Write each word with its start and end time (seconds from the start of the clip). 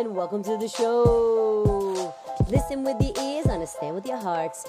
and 0.00 0.16
welcome 0.16 0.42
to 0.42 0.56
the 0.56 0.66
show. 0.66 2.14
Listen 2.48 2.84
with 2.84 2.98
the 2.98 3.12
ears, 3.20 3.44
understand 3.46 3.94
with 3.94 4.06
your 4.06 4.16
hearts. 4.16 4.66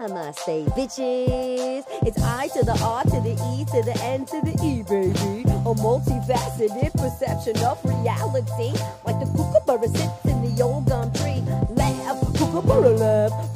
Namaste, 0.00 0.66
bitches. 0.74 1.84
It's 2.04 2.20
I 2.20 2.48
to 2.48 2.64
the 2.64 2.76
R 2.82 3.04
to 3.04 3.20
the 3.20 3.34
E 3.54 3.64
to 3.66 3.82
the 3.82 3.96
N 4.02 4.24
to 4.26 4.40
the 4.40 4.58
E, 4.60 4.82
baby. 4.82 5.48
A 5.48 5.74
multifaceted 5.78 6.92
perception 6.94 7.56
of 7.64 7.78
reality. 7.84 8.76
Like 9.06 9.20
the 9.20 9.30
kookaburra 9.36 9.86
sits 9.86 10.24
in 10.24 10.42
the 10.42 10.62
old 10.62 10.88
gum 10.88 11.12
tree. 11.12 11.44
Laugh, 11.76 12.18
kookaburra 12.34 12.98
laugh, 12.98 13.51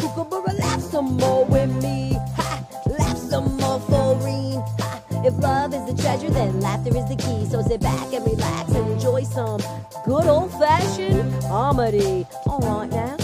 the 5.87 6.03
treasure, 6.03 6.31
then 6.31 6.61
laughter 6.61 6.97
is 6.97 7.07
the 7.09 7.17
key. 7.17 7.47
So 7.47 7.63
sit 7.63 7.81
back 7.81 8.13
and 8.13 8.25
relax 8.27 8.71
and 8.71 8.91
enjoy 8.91 9.23
some 9.23 9.61
good 10.05 10.27
old 10.27 10.51
fashioned 10.53 11.33
comedy. 11.43 12.27
Alright 12.47 12.91
now, 12.91 13.17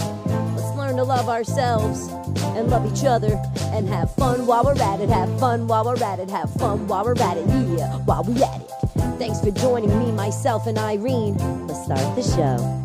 let's 0.55 0.77
learn 0.77 0.95
to 0.95 1.03
love 1.03 1.27
ourselves 1.29 2.07
and 2.55 2.69
love 2.69 2.91
each 2.91 3.03
other 3.03 3.41
and 3.73 3.87
have 3.89 4.13
fun 4.15 4.45
while 4.45 4.63
we're 4.63 4.81
at 4.81 5.01
it. 5.01 5.09
Have 5.09 5.39
fun 5.39 5.67
while 5.67 5.83
we're 5.83 6.01
at 6.03 6.19
it. 6.19 6.29
Have 6.29 6.51
fun 6.53 6.87
while 6.87 7.03
we're 7.03 7.21
at 7.21 7.37
it. 7.37 7.47
Yeah, 7.47 7.97
while 8.05 8.23
we 8.23 8.41
at 8.41 8.61
it. 8.61 8.69
Thanks 9.19 9.41
for 9.41 9.51
joining 9.51 9.97
me, 9.99 10.11
myself, 10.11 10.67
and 10.67 10.77
Irene. 10.77 11.37
Let's 11.67 11.83
start 11.83 12.15
the 12.15 12.23
show. 12.23 12.79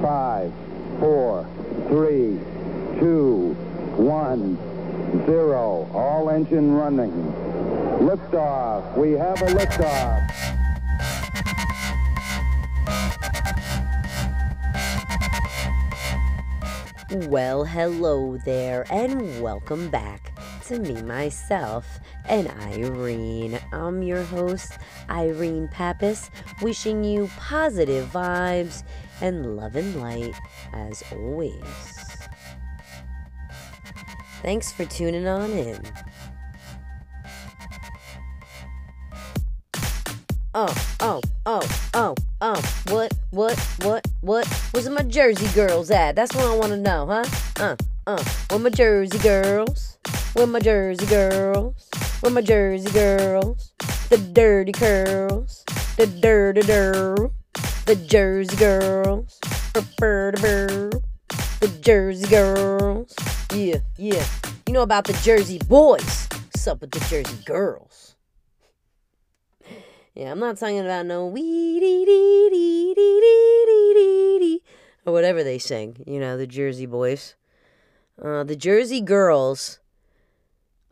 Five, 0.00 0.52
four, 1.00 1.46
three, 1.88 2.38
two, 3.00 3.54
one, 3.96 4.56
zero. 5.26 5.88
All 5.92 6.30
engine 6.30 6.72
running. 6.74 7.43
Liftoff. 8.00 8.96
We 8.96 9.12
have 9.12 9.40
a 9.42 9.46
liftoff. 9.46 10.30
Well, 17.28 17.64
hello 17.64 18.36
there, 18.38 18.86
and 18.90 19.40
welcome 19.40 19.88
back 19.88 20.32
to 20.66 20.78
me, 20.78 21.00
myself, 21.02 22.00
and 22.24 22.48
Irene. 22.48 23.60
I'm 23.72 24.02
your 24.02 24.24
host, 24.24 24.78
Irene 25.08 25.68
Pappas, 25.68 26.30
wishing 26.60 27.04
you 27.04 27.30
positive 27.36 28.08
vibes 28.10 28.82
and 29.20 29.56
love 29.56 29.76
and 29.76 30.00
light 30.00 30.34
as 30.72 31.04
always. 31.12 31.62
Thanks 34.42 34.72
for 34.72 34.84
tuning 34.84 35.28
on 35.28 35.50
in. 35.52 35.80
Oh, 40.56 40.72
oh, 41.00 41.20
oh, 41.46 41.68
oh, 41.94 42.14
oh. 42.40 42.74
What, 42.88 43.12
what, 43.32 43.58
what, 43.82 44.06
what? 44.20 44.46
Where's 44.70 44.88
my 44.88 45.02
Jersey 45.02 45.52
girls 45.52 45.90
at? 45.90 46.14
That's 46.14 46.32
what 46.32 46.44
I 46.46 46.54
want 46.54 46.70
to 46.70 46.76
know, 46.76 47.06
huh? 47.06 47.24
Uh, 47.58 47.76
uh. 48.06 48.22
Where 48.50 48.60
my 48.60 48.70
Jersey 48.70 49.18
girls? 49.18 49.98
Where 50.34 50.46
my 50.46 50.60
Jersey 50.60 51.06
girls? 51.06 51.88
Where 52.20 52.30
my 52.30 52.40
Jersey 52.40 52.88
girls? 52.92 53.72
The 54.10 54.18
dirty 54.18 54.70
curls. 54.70 55.64
The 55.96 56.06
dirty 56.06 56.60
dir. 56.60 57.16
The 57.86 57.96
Jersey 57.96 58.56
girls. 58.56 59.40
Brr, 59.98 60.34
brr. 60.40 60.90
The 61.58 61.78
Jersey 61.80 62.28
girls. 62.28 63.12
Yeah, 63.52 63.78
yeah. 63.96 64.24
You 64.68 64.72
know 64.74 64.82
about 64.82 65.06
the 65.06 65.14
Jersey 65.14 65.58
boys. 65.58 66.28
What's 66.30 66.68
up 66.68 66.80
with 66.80 66.92
the 66.92 67.00
Jersey 67.10 67.42
girls? 67.44 67.93
Yeah, 70.14 70.30
I'm 70.30 70.38
not 70.38 70.58
talking 70.58 70.78
about 70.78 71.06
no 71.06 71.26
wee 71.26 71.80
dee 71.80 72.04
dee 72.04 72.48
dee 72.48 72.94
dee 72.94 73.24
dee 73.24 73.94
dee 73.94 74.38
dee 74.38 74.62
or 75.04 75.12
whatever 75.12 75.42
they 75.42 75.58
sing. 75.58 76.04
You 76.06 76.20
know, 76.20 76.36
the 76.36 76.46
Jersey 76.46 76.86
boys, 76.86 77.34
uh, 78.22 78.44
the 78.44 78.54
Jersey 78.54 79.00
girls, 79.00 79.80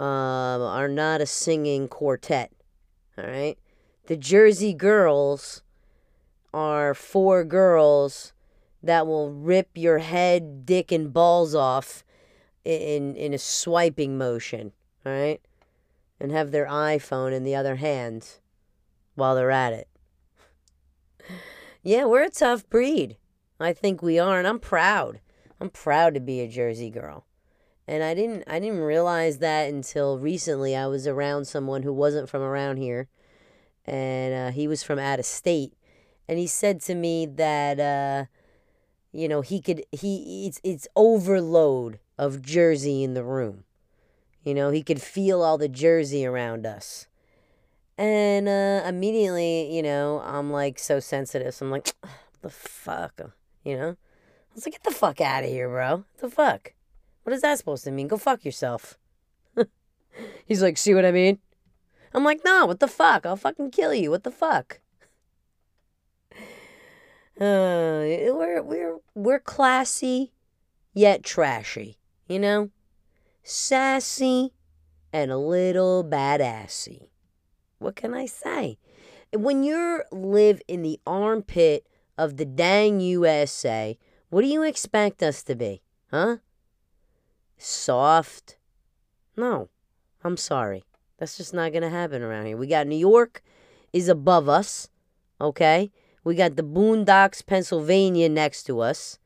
um, 0.00 0.06
are 0.60 0.88
not 0.88 1.20
a 1.20 1.26
singing 1.26 1.86
quartet. 1.86 2.50
All 3.16 3.24
right, 3.24 3.56
the 4.06 4.16
Jersey 4.16 4.74
girls 4.74 5.62
are 6.52 6.92
four 6.92 7.44
girls 7.44 8.32
that 8.82 9.06
will 9.06 9.30
rip 9.30 9.68
your 9.74 9.98
head, 9.98 10.66
dick, 10.66 10.90
and 10.90 11.12
balls 11.12 11.54
off 11.54 12.02
in 12.64 13.14
in 13.14 13.32
a 13.32 13.38
swiping 13.38 14.18
motion. 14.18 14.72
All 15.06 15.12
right, 15.12 15.40
and 16.18 16.32
have 16.32 16.50
their 16.50 16.66
iPhone 16.66 17.32
in 17.32 17.44
the 17.44 17.54
other 17.54 17.76
hand 17.76 18.40
while 19.14 19.34
they're 19.34 19.50
at 19.50 19.72
it. 19.72 19.88
Yeah, 21.82 22.04
we're 22.04 22.22
a 22.22 22.30
tough 22.30 22.68
breed. 22.68 23.16
I 23.58 23.72
think 23.72 24.02
we 24.02 24.18
are, 24.18 24.38
and 24.38 24.46
I'm 24.46 24.58
proud. 24.58 25.20
I'm 25.60 25.70
proud 25.70 26.14
to 26.14 26.20
be 26.20 26.40
a 26.40 26.48
Jersey 26.48 26.90
girl. 26.90 27.26
And 27.86 28.02
I 28.02 28.14
didn't 28.14 28.44
I 28.46 28.58
didn't 28.60 28.80
realize 28.80 29.38
that 29.38 29.68
until 29.68 30.18
recently. 30.18 30.76
I 30.76 30.86
was 30.86 31.06
around 31.06 31.46
someone 31.46 31.82
who 31.82 31.92
wasn't 31.92 32.28
from 32.28 32.42
around 32.42 32.76
here, 32.76 33.08
and 33.84 34.34
uh, 34.34 34.50
he 34.52 34.68
was 34.68 34.82
from 34.82 34.98
out 34.98 35.18
of 35.18 35.24
state, 35.24 35.74
and 36.28 36.38
he 36.38 36.46
said 36.46 36.80
to 36.82 36.94
me 36.94 37.26
that 37.26 37.80
uh, 37.80 38.26
you 39.10 39.28
know 39.28 39.40
he 39.40 39.60
could 39.60 39.84
he 39.90 40.46
it's 40.46 40.60
it's 40.62 40.86
overload 40.94 41.98
of 42.16 42.42
Jersey 42.42 43.02
in 43.02 43.14
the 43.14 43.24
room. 43.24 43.64
You 44.44 44.54
know 44.54 44.70
he 44.70 44.82
could 44.82 45.02
feel 45.02 45.42
all 45.42 45.58
the 45.58 45.68
Jersey 45.68 46.24
around 46.24 46.64
us. 46.64 47.06
And 48.02 48.48
uh, 48.48 48.82
immediately, 48.84 49.72
you 49.72 49.80
know, 49.80 50.20
I'm 50.24 50.50
like 50.50 50.80
so 50.80 50.98
sensitive. 50.98 51.54
So 51.54 51.66
I'm 51.66 51.70
like, 51.70 51.94
the 52.40 52.50
fuck? 52.50 53.20
You 53.62 53.76
know? 53.76 53.90
I 53.90 54.54
was 54.56 54.66
like, 54.66 54.72
get 54.72 54.82
the 54.82 54.90
fuck 54.90 55.20
out 55.20 55.44
of 55.44 55.50
here, 55.50 55.68
bro. 55.68 56.02
The 56.18 56.28
fuck? 56.28 56.72
What 57.22 57.32
is 57.32 57.42
that 57.42 57.58
supposed 57.58 57.84
to 57.84 57.92
mean? 57.92 58.08
Go 58.08 58.16
fuck 58.16 58.44
yourself. 58.44 58.98
He's 60.46 60.62
like, 60.62 60.78
see 60.78 60.94
what 60.94 61.04
I 61.04 61.12
mean? 61.12 61.38
I'm 62.12 62.24
like, 62.24 62.40
no, 62.44 62.66
what 62.66 62.80
the 62.80 62.88
fuck? 62.88 63.24
I'll 63.24 63.36
fucking 63.36 63.70
kill 63.70 63.94
you. 63.94 64.10
What 64.10 64.24
the 64.24 64.32
fuck? 64.32 64.80
Uh, 67.40 68.04
we're 68.36 68.62
we're 68.62 68.98
we're 69.14 69.40
classy, 69.40 70.32
yet 70.92 71.24
trashy. 71.24 71.96
You 72.28 72.38
know, 72.38 72.70
sassy, 73.42 74.52
and 75.14 75.30
a 75.30 75.38
little 75.38 76.04
badassy 76.04 77.08
what 77.82 77.96
can 77.96 78.14
I 78.14 78.26
say? 78.26 78.78
When 79.32 79.64
you 79.64 80.02
live 80.10 80.62
in 80.68 80.82
the 80.82 81.00
armpit 81.06 81.86
of 82.16 82.36
the 82.36 82.44
dang 82.44 83.00
USA, 83.00 83.98
what 84.30 84.42
do 84.42 84.48
you 84.48 84.62
expect 84.62 85.22
us 85.22 85.42
to 85.44 85.54
be? 85.54 85.82
Huh? 86.10 86.38
Soft? 87.58 88.56
No. 89.36 89.68
I'm 90.24 90.36
sorry. 90.36 90.84
That's 91.18 91.36
just 91.36 91.52
not 91.52 91.72
going 91.72 91.82
to 91.82 91.90
happen 91.90 92.22
around 92.22 92.46
here. 92.46 92.56
We 92.56 92.66
got 92.66 92.86
New 92.86 92.96
York 92.96 93.42
is 93.92 94.08
above 94.08 94.48
us, 94.48 94.88
okay? 95.40 95.90
We 96.24 96.34
got 96.34 96.56
the 96.56 96.62
Boondocks, 96.62 97.44
Pennsylvania 97.44 98.28
next 98.28 98.64
to 98.64 98.80
us. 98.80 99.18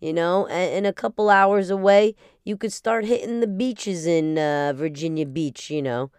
You 0.00 0.12
know, 0.12 0.46
and, 0.46 0.74
and 0.74 0.86
a 0.86 0.92
couple 0.92 1.30
hours 1.30 1.70
away, 1.70 2.16
you 2.44 2.56
could 2.56 2.72
start 2.72 3.04
hitting 3.04 3.38
the 3.38 3.46
beaches 3.46 4.04
in 4.04 4.36
uh, 4.36 4.72
Virginia 4.74 5.26
Beach, 5.26 5.70
you 5.70 5.80
know 5.80 6.10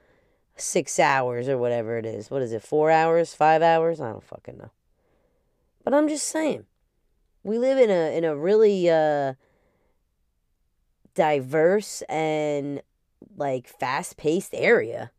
six 0.55 0.99
hours 0.99 1.49
or 1.49 1.57
whatever 1.57 1.97
it 1.97 2.05
is. 2.05 2.29
What 2.29 2.41
is 2.41 2.51
it, 2.51 2.61
four 2.61 2.91
hours, 2.91 3.33
five 3.33 3.61
hours? 3.61 3.99
I 3.99 4.11
don't 4.11 4.23
fucking 4.23 4.57
know. 4.57 4.71
But 5.83 5.93
I'm 5.93 6.07
just 6.07 6.27
saying, 6.27 6.65
we 7.43 7.57
live 7.57 7.77
in 7.77 7.89
a 7.89 8.17
in 8.17 8.23
a 8.23 8.35
really 8.35 8.89
uh, 8.89 9.33
diverse 11.13 12.01
and 12.03 12.81
like 13.35 13.67
fast 13.67 14.17
paced 14.17 14.53
area. 14.53 15.11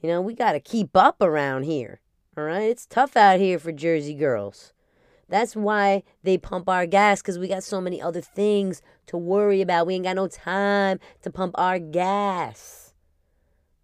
You 0.00 0.08
know, 0.08 0.20
we 0.20 0.34
got 0.34 0.52
to 0.52 0.60
keep 0.60 0.96
up 0.96 1.20
around 1.20 1.64
here. 1.64 2.00
All 2.36 2.44
right, 2.44 2.70
it's 2.70 2.86
tough 2.86 3.16
out 3.16 3.40
here 3.40 3.58
for 3.58 3.72
Jersey 3.72 4.14
girls. 4.14 4.72
That's 5.28 5.54
why 5.54 6.04
they 6.22 6.38
pump 6.38 6.68
our 6.68 6.86
gas 6.86 7.20
because 7.20 7.38
we 7.38 7.48
got 7.48 7.64
so 7.64 7.80
many 7.80 8.00
other 8.00 8.20
things 8.20 8.80
to 9.06 9.18
worry 9.18 9.60
about. 9.60 9.86
We 9.86 9.94
ain't 9.94 10.04
got 10.04 10.16
no 10.16 10.28
time 10.28 11.00
to 11.22 11.30
pump 11.30 11.54
our 11.58 11.78
gas. 11.78 12.94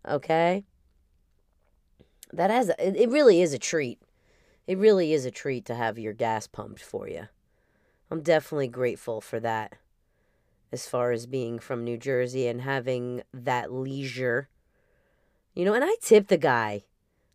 Okay? 0.08 0.64
That 2.36 2.50
has 2.50 2.70
it, 2.78 3.08
really 3.10 3.40
is 3.42 3.52
a 3.52 3.58
treat. 3.58 4.00
It 4.66 4.78
really 4.78 5.12
is 5.12 5.24
a 5.24 5.30
treat 5.30 5.64
to 5.66 5.74
have 5.74 5.98
your 5.98 6.12
gas 6.12 6.46
pumped 6.46 6.82
for 6.82 7.08
you. 7.08 7.28
I'm 8.10 8.22
definitely 8.22 8.68
grateful 8.68 9.20
for 9.20 9.40
that. 9.40 9.76
As 10.72 10.86
far 10.86 11.12
as 11.12 11.26
being 11.26 11.58
from 11.58 11.84
New 11.84 11.96
Jersey 11.96 12.48
and 12.48 12.62
having 12.62 13.22
that 13.32 13.72
leisure. 13.72 14.48
You 15.54 15.64
know, 15.64 15.74
and 15.74 15.84
I 15.84 15.94
tip 16.00 16.28
the 16.28 16.38
guy. 16.38 16.84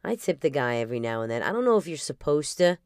I 0.04 0.16
tip 0.16 0.42
the 0.42 0.50
guy 0.50 0.78
every 0.78 1.00
now 1.00 1.22
and 1.22 1.32
then. 1.32 1.44
I 1.44 1.52
don't 1.52 1.66
know 1.66 1.78
if 1.78 1.88
you're 1.88 1.98
supposed 1.98 2.58
to 2.58 2.78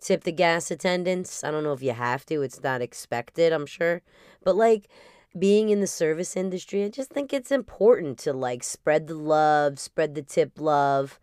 tip 0.00 0.24
the 0.24 0.32
gas 0.32 0.70
attendants. 0.70 1.44
I 1.44 1.50
don't 1.50 1.64
know 1.64 1.72
if 1.72 1.82
you 1.82 1.92
have 1.92 2.24
to. 2.26 2.42
It's 2.42 2.62
not 2.62 2.82
expected, 2.82 3.52
I'm 3.52 3.66
sure. 3.66 4.02
But 4.44 4.56
like 4.56 4.88
being 5.38 5.70
in 5.70 5.80
the 5.80 5.86
service 5.86 6.36
industry, 6.36 6.84
I 6.84 6.88
just 6.88 7.10
think 7.10 7.32
it's 7.32 7.52
important 7.52 8.18
to 8.20 8.32
like 8.32 8.62
spread 8.62 9.06
the 9.06 9.14
love, 9.14 9.78
spread 9.78 10.14
the 10.14 10.22
tip 10.22 10.52
love. 10.58 11.18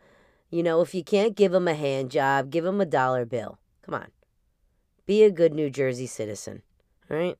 You 0.49 0.63
know, 0.63 0.81
if 0.81 0.95
you 0.95 1.03
can't 1.03 1.35
give 1.35 1.51
them 1.51 1.67
a 1.67 1.73
hand 1.73 2.11
job, 2.11 2.49
give 2.49 2.63
them 2.63 2.79
a 2.79 2.85
dollar 2.85 3.25
bill. 3.25 3.59
Come 3.81 3.95
on. 3.95 4.07
Be 5.05 5.23
a 5.23 5.31
good 5.31 5.53
New 5.53 5.69
Jersey 5.69 6.07
citizen, 6.07 6.61
all 7.09 7.17
right? 7.17 7.37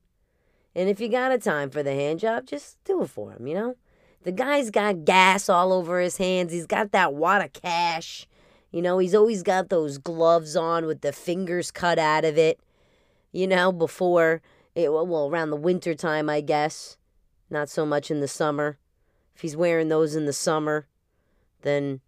And 0.74 0.88
if 0.88 1.00
you 1.00 1.08
got 1.08 1.32
a 1.32 1.38
time 1.38 1.70
for 1.70 1.82
the 1.82 1.94
hand 1.94 2.20
job, 2.20 2.46
just 2.46 2.82
do 2.84 3.02
it 3.02 3.10
for 3.10 3.32
him, 3.32 3.46
you 3.46 3.54
know? 3.54 3.76
The 4.22 4.32
guy's 4.32 4.70
got 4.70 5.04
gas 5.04 5.48
all 5.48 5.72
over 5.72 6.00
his 6.00 6.16
hands. 6.16 6.52
He's 6.52 6.66
got 6.66 6.92
that 6.92 7.14
wad 7.14 7.44
of 7.44 7.52
cash. 7.52 8.26
You 8.70 8.82
know, 8.82 8.98
he's 8.98 9.14
always 9.14 9.42
got 9.42 9.70
those 9.70 9.96
gloves 9.98 10.56
on 10.56 10.86
with 10.86 11.00
the 11.00 11.12
fingers 11.12 11.70
cut 11.70 11.98
out 11.98 12.24
of 12.24 12.36
it. 12.36 12.60
You 13.32 13.46
know, 13.46 13.72
before 13.72 14.42
it 14.74 14.92
well 14.92 15.28
around 15.28 15.50
the 15.50 15.56
winter 15.56 15.94
time, 15.94 16.28
I 16.28 16.40
guess. 16.40 16.96
Not 17.50 17.70
so 17.70 17.86
much 17.86 18.10
in 18.10 18.20
the 18.20 18.28
summer. 18.28 18.78
If 19.34 19.42
he's 19.42 19.56
wearing 19.56 19.88
those 19.88 20.14
in 20.14 20.26
the 20.26 20.32
summer, 20.32 20.86
then 21.62 22.00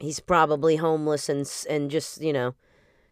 he's 0.00 0.20
probably 0.20 0.76
homeless 0.76 1.28
and 1.28 1.50
and 1.68 1.90
just, 1.90 2.20
you 2.20 2.32
know, 2.32 2.54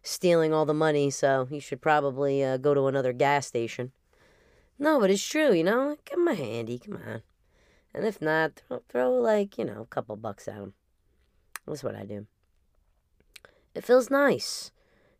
stealing 0.03 0.53
all 0.53 0.65
the 0.65 0.73
money, 0.73 1.09
so 1.09 1.45
he 1.45 1.59
should 1.59 1.81
probably 1.81 2.43
uh, 2.43 2.57
go 2.57 2.73
to 2.73 2.87
another 2.87 3.13
gas 3.13 3.47
station. 3.47 3.91
No, 4.77 4.99
but 4.99 5.11
it's 5.11 5.25
true, 5.25 5.53
you 5.53 5.63
know? 5.63 5.97
Give 6.05 6.19
him 6.19 6.27
a 6.27 6.35
handy, 6.35 6.79
come 6.79 6.99
on. 7.05 7.21
And 7.93 8.05
if 8.05 8.21
not, 8.21 8.61
throw, 8.67 8.81
throw 8.87 9.11
like, 9.11 9.57
you 9.57 9.65
know, 9.65 9.81
a 9.81 9.85
couple 9.85 10.15
bucks 10.15 10.47
at 10.47 10.55
him. 10.55 10.73
That's 11.67 11.83
what 11.83 11.95
I 11.95 12.05
do. 12.05 12.27
It 13.75 13.83
feels 13.83 14.09
nice, 14.09 14.71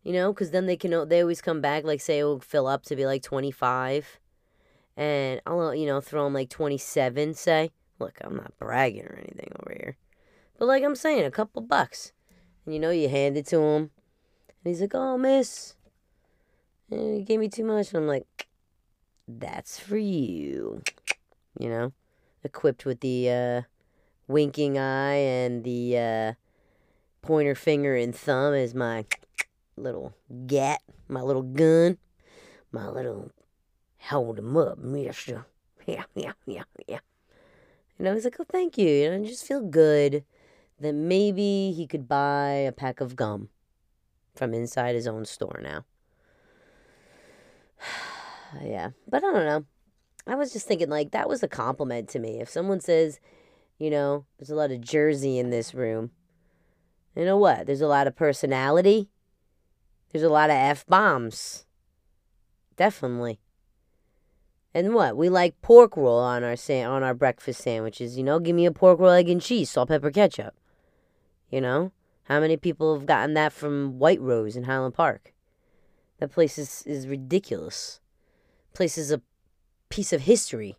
you 0.02 0.12
know, 0.12 0.32
because 0.32 0.50
then 0.50 0.66
they 0.66 0.76
can, 0.76 1.08
they 1.08 1.20
always 1.20 1.42
come 1.42 1.60
back, 1.60 1.84
like, 1.84 2.00
say, 2.00 2.18
it'll 2.18 2.40
fill 2.40 2.66
up 2.66 2.84
to 2.84 2.96
be 2.96 3.06
like 3.06 3.22
25. 3.22 4.18
And 4.96 5.40
I'll, 5.46 5.74
you 5.74 5.86
know, 5.86 6.00
throw 6.00 6.24
them 6.24 6.34
like 6.34 6.50
27, 6.50 7.34
say. 7.34 7.70
Look, 7.98 8.18
I'm 8.22 8.36
not 8.36 8.56
bragging 8.58 9.04
or 9.04 9.18
anything 9.18 9.52
over 9.60 9.74
here. 9.78 9.96
But 10.60 10.66
like 10.66 10.84
I'm 10.84 10.94
saying, 10.94 11.24
a 11.24 11.30
couple 11.30 11.62
bucks. 11.62 12.12
And 12.64 12.74
you 12.74 12.80
know, 12.80 12.90
you 12.90 13.08
hand 13.08 13.38
it 13.38 13.46
to 13.46 13.56
him. 13.56 13.90
And 14.46 14.66
he's 14.66 14.82
like, 14.82 14.94
oh, 14.94 15.16
miss. 15.16 15.74
And 16.90 17.16
he 17.16 17.22
gave 17.22 17.40
me 17.40 17.48
too 17.48 17.64
much. 17.64 17.88
And 17.88 18.02
I'm 18.02 18.06
like, 18.06 18.46
that's 19.26 19.80
for 19.80 19.96
you. 19.96 20.82
You 21.58 21.70
know, 21.70 21.92
equipped 22.44 22.84
with 22.84 23.00
the 23.00 23.30
uh, 23.30 23.62
winking 24.28 24.78
eye 24.78 25.14
and 25.14 25.64
the 25.64 25.96
uh, 25.96 26.32
pointer 27.22 27.54
finger 27.54 27.96
and 27.96 28.14
thumb 28.14 28.52
as 28.52 28.74
my 28.74 29.06
little 29.78 30.12
gat, 30.46 30.82
my 31.08 31.22
little 31.22 31.42
gun, 31.42 31.96
my 32.70 32.86
little 32.86 33.30
hold 33.98 34.38
him 34.38 34.58
up, 34.58 34.76
mister. 34.76 35.46
Yeah, 35.86 36.04
yeah, 36.14 36.32
yeah, 36.44 36.64
yeah. 36.86 37.00
You 37.98 38.04
know, 38.04 38.12
he's 38.12 38.24
like, 38.24 38.36
oh, 38.38 38.46
thank 38.46 38.76
you. 38.76 38.88
You 38.90 39.08
know, 39.08 39.16
and 39.16 39.26
just 39.26 39.46
feel 39.46 39.62
good 39.62 40.22
that 40.80 40.94
maybe 40.94 41.72
he 41.76 41.86
could 41.86 42.08
buy 42.08 42.50
a 42.50 42.72
pack 42.72 43.00
of 43.00 43.14
gum 43.14 43.50
from 44.34 44.54
inside 44.54 44.94
his 44.94 45.06
own 45.06 45.24
store 45.24 45.60
now. 45.62 45.84
yeah, 48.62 48.90
but 49.08 49.22
I 49.22 49.32
don't 49.32 49.46
know. 49.46 49.64
I 50.26 50.34
was 50.34 50.52
just 50.52 50.66
thinking, 50.66 50.88
like, 50.88 51.12
that 51.12 51.28
was 51.28 51.42
a 51.42 51.48
compliment 51.48 52.08
to 52.10 52.18
me. 52.18 52.40
If 52.40 52.48
someone 52.48 52.80
says, 52.80 53.20
you 53.78 53.90
know, 53.90 54.26
there's 54.38 54.50
a 54.50 54.54
lot 54.54 54.70
of 54.70 54.80
Jersey 54.80 55.38
in 55.38 55.50
this 55.50 55.74
room, 55.74 56.10
you 57.16 57.24
know 57.24 57.36
what? 57.36 57.66
There's 57.66 57.80
a 57.80 57.88
lot 57.88 58.06
of 58.06 58.16
personality. 58.16 59.10
There's 60.12 60.24
a 60.24 60.28
lot 60.28 60.50
of 60.50 60.56
F 60.56 60.86
bombs. 60.86 61.64
Definitely. 62.76 63.40
And 64.72 64.94
what? 64.94 65.16
We 65.16 65.28
like 65.28 65.60
pork 65.62 65.96
roll 65.96 66.20
on 66.20 66.44
our 66.44 66.56
sa- 66.56 66.88
on 66.88 67.02
our 67.02 67.14
breakfast 67.14 67.62
sandwiches, 67.62 68.16
you 68.16 68.22
know? 68.22 68.38
Give 68.38 68.54
me 68.54 68.66
a 68.66 68.72
pork 68.72 69.00
roll, 69.00 69.10
egg, 69.10 69.28
and 69.28 69.42
cheese, 69.42 69.70
salt, 69.70 69.88
pepper, 69.88 70.10
ketchup. 70.10 70.54
You 71.50 71.60
know? 71.60 71.92
How 72.24 72.40
many 72.40 72.56
people 72.56 72.94
have 72.94 73.06
gotten 73.06 73.34
that 73.34 73.52
from 73.52 73.98
White 73.98 74.20
Rose 74.20 74.54
in 74.56 74.64
Highland 74.64 74.94
Park? 74.94 75.32
That 76.18 76.30
place 76.30 76.58
is, 76.58 76.84
is 76.86 77.08
ridiculous. 77.08 78.00
Place 78.72 78.96
is 78.96 79.10
a 79.10 79.22
piece 79.88 80.12
of 80.12 80.22
history 80.22 80.76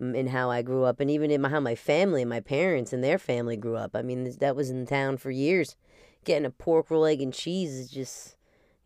in 0.00 0.28
how 0.28 0.50
I 0.50 0.62
grew 0.62 0.84
up 0.84 1.00
and 1.00 1.10
even 1.10 1.30
in 1.30 1.40
my, 1.40 1.48
how 1.48 1.60
my 1.60 1.74
family, 1.74 2.22
and 2.22 2.28
my 2.28 2.40
parents 2.40 2.92
and 2.92 3.02
their 3.02 3.18
family 3.18 3.56
grew 3.56 3.76
up. 3.76 3.96
I 3.96 4.02
mean, 4.02 4.30
that 4.38 4.54
was 4.54 4.70
in 4.70 4.86
town 4.86 5.16
for 5.16 5.30
years. 5.30 5.76
Getting 6.24 6.46
a 6.46 6.50
pork 6.50 6.90
roll, 6.90 7.04
egg, 7.04 7.20
and 7.20 7.34
cheese 7.34 7.72
is 7.72 7.90
just, 7.90 8.36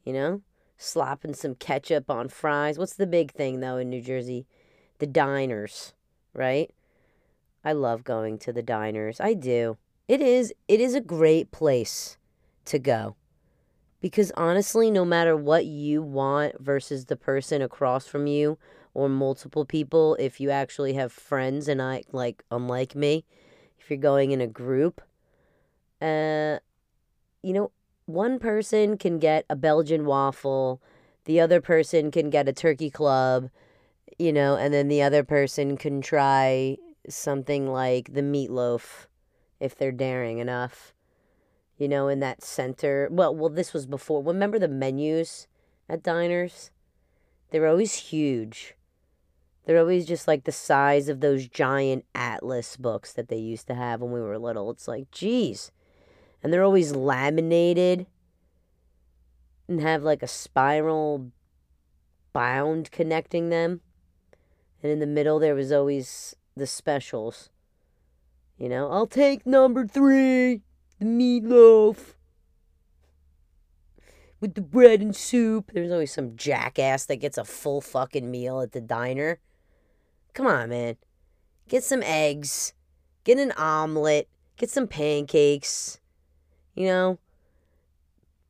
you 0.05 0.13
know, 0.13 0.43
slopping 0.77 1.35
some 1.35 1.55
ketchup 1.55 2.11
on 2.11 2.29
fries. 2.29 2.79
What's 2.79 2.95
the 2.95 3.07
big 3.07 3.33
thing, 3.33 3.61
though, 3.61 3.77
in 3.77 3.91
New 3.91 4.01
Jersey? 4.01 4.47
The 4.99 5.07
diners, 5.07 5.93
right? 6.33 6.71
I 7.65 7.73
love 7.73 8.05
going 8.05 8.39
to 8.39 8.53
the 8.53 8.63
diners. 8.63 9.21
I 9.21 9.35
do. 9.35 9.77
It 10.09 10.23
is 10.23 10.55
it 10.67 10.81
is 10.81 10.95
a 10.95 11.03
great 11.03 11.51
place 11.53 12.17
to 12.65 12.79
go. 12.79 13.15
Because 14.01 14.33
honestly, 14.37 14.91
no 14.91 15.05
matter 15.05 15.37
what 15.37 15.67
you 15.67 16.03
want 16.03 16.59
versus 16.61 17.07
the 17.07 17.17
person 17.17 17.61
across 17.61 18.07
from 18.07 18.27
you 18.27 18.57
or 18.95 19.09
multiple 19.09 19.67
people, 19.67 20.15
if 20.19 20.41
you 20.41 20.51
actually 20.51 20.95
have 20.95 21.13
friends 21.13 21.69
and 21.69 21.83
I 21.83 22.05
like 22.11 22.43
unlike 22.51 22.95
me, 22.95 23.27
if 23.79 23.91
you're 23.91 23.99
going 23.99 24.31
in 24.31 24.41
a 24.41 24.47
group, 24.47 25.03
uh 26.01 26.59
you 27.43 27.53
know, 27.53 27.71
one 28.07 28.39
person 28.39 28.97
can 28.97 29.19
get 29.19 29.45
a 29.51 29.57
Belgian 29.57 30.07
waffle, 30.07 30.81
the 31.27 31.39
other 31.39 31.61
person 31.61 32.11
can 32.11 32.31
get 32.31 32.49
a 32.49 32.53
turkey 32.55 32.91
club, 32.91 33.51
you 34.19 34.33
know, 34.33 34.57
and 34.57 34.73
then 34.73 34.89
the 34.89 35.03
other 35.03 35.23
person 35.23 35.77
can 35.77 36.01
try 36.01 36.79
something 37.09 37.71
like 37.71 38.15
the 38.15 38.23
meatloaf 38.23 39.08
if 39.61 39.77
they're 39.77 39.93
daring 39.93 40.39
enough. 40.39 40.93
You 41.77 41.89
know, 41.89 42.09
in 42.09 42.21
that 42.21 42.43
center. 42.43 43.09
Well, 43.11 43.35
well, 43.35 43.51
this 43.51 43.73
was 43.73 43.87
before. 43.87 44.23
Remember 44.23 44.59
the 44.59 44.69
menus 44.69 45.47
at 45.89 46.03
diners? 46.03 46.71
They 47.51 47.61
were 47.61 47.69
always 47.69 47.95
huge. 47.95 48.75
They're 49.65 49.79
always 49.79 50.07
just 50.07 50.27
like 50.27 50.45
the 50.45 50.53
size 50.53 51.09
of 51.09 51.21
those 51.21 51.47
giant 51.47 52.05
atlas 52.15 52.77
books 52.77 53.13
that 53.13 53.29
they 53.29 53.37
used 53.37 53.67
to 53.67 53.75
have 53.75 54.01
when 54.01 54.13
we 54.13 54.21
were 54.21 54.39
little. 54.39 54.71
It's 54.71 54.89
like, 54.89 55.11
geez. 55.11 55.71
And 56.43 56.53
they're 56.53 56.65
always 56.65 56.97
laminated 56.97 58.07
and 59.69 59.81
have 59.81 60.03
like 60.03 60.23
a 60.23 60.27
spiral 60.27 61.31
bound 62.33 62.91
connecting 62.91 63.51
them. 63.51 63.83
And 64.83 64.91
in 64.91 65.01
the 65.01 65.07
middle, 65.07 65.39
there 65.39 65.55
was 65.55 65.71
always 65.71 66.35
the 66.57 66.67
specials. 66.67 67.51
You 68.59 68.69
know, 68.69 68.91
I'll 68.91 69.07
take 69.07 69.47
number 69.47 69.87
three, 69.87 70.63
the 70.99 71.05
meatloaf. 71.05 72.15
With 74.41 74.55
the 74.55 74.61
bread 74.61 75.01
and 75.01 75.15
soup. 75.15 75.71
There's 75.73 75.93
always 75.93 76.13
some 76.13 76.37
jackass 76.37 77.07
that 77.07 77.17
gets 77.17 77.39
a 77.39 77.45
full 77.45 77.81
fucking 77.81 78.31
meal 78.31 78.61
at 78.61 78.73
the 78.73 78.81
diner. 78.81 79.41
Come 80.35 80.47
on, 80.47 80.71
man. 80.71 80.97
Get 81.69 81.85
some 81.85 82.03
eggs. 82.03 82.73
Get 83.25 83.39
an 83.39 83.53
omelet. 83.53 84.29
Get 84.57 84.71
some 84.71 84.87
pancakes. 84.87 86.01
You 86.75 86.87
know? 86.87 87.19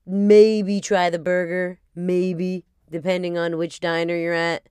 Maybe 0.07 0.81
try 0.81 1.11
the 1.11 1.19
burger. 1.19 1.81
Maybe. 1.95 2.65
Depending 2.91 3.37
on 3.37 3.59
which 3.59 3.81
diner 3.81 4.17
you're 4.17 4.33
at 4.33 4.69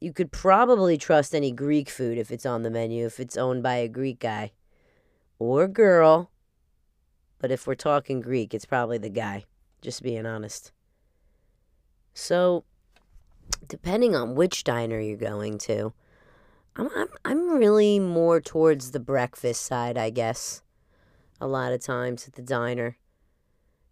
you 0.00 0.12
could 0.12 0.30
probably 0.30 0.98
trust 0.98 1.34
any 1.34 1.52
Greek 1.52 1.88
food 1.88 2.18
if 2.18 2.30
it's 2.30 2.46
on 2.46 2.62
the 2.62 2.70
menu, 2.70 3.06
if 3.06 3.18
it's 3.18 3.36
owned 3.36 3.62
by 3.62 3.76
a 3.76 3.88
Greek 3.88 4.20
guy 4.20 4.52
or 5.38 5.66
girl. 5.66 6.30
But 7.38 7.50
if 7.50 7.66
we're 7.66 7.74
talking 7.74 8.20
Greek, 8.20 8.54
it's 8.54 8.64
probably 8.64 8.98
the 8.98 9.10
guy, 9.10 9.44
just 9.80 10.02
being 10.02 10.26
honest. 10.26 10.72
So, 12.12 12.64
depending 13.66 14.14
on 14.14 14.34
which 14.34 14.64
diner 14.64 15.00
you're 15.00 15.16
going 15.16 15.58
to, 15.58 15.92
I'm, 16.76 16.88
I'm, 16.94 17.08
I'm 17.24 17.50
really 17.50 17.98
more 17.98 18.40
towards 18.40 18.90
the 18.90 19.00
breakfast 19.00 19.62
side, 19.62 19.96
I 19.96 20.10
guess, 20.10 20.62
a 21.40 21.46
lot 21.46 21.72
of 21.72 21.80
times 21.80 22.26
at 22.26 22.34
the 22.34 22.42
diner. 22.42 22.96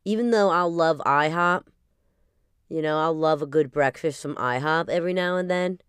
Even 0.04 0.30
though 0.30 0.50
I'll 0.50 0.73
love 0.73 1.00
IHOP, 1.06 1.64
you 2.68 2.82
know, 2.82 2.99
I'll 2.99 3.16
love 3.16 3.40
a 3.40 3.46
good 3.46 3.70
breakfast 3.70 4.20
from 4.20 4.34
IHOP 4.37 4.88
every 4.88 5.14
now 5.14 5.37
and 5.37 5.50
then. 5.50 5.80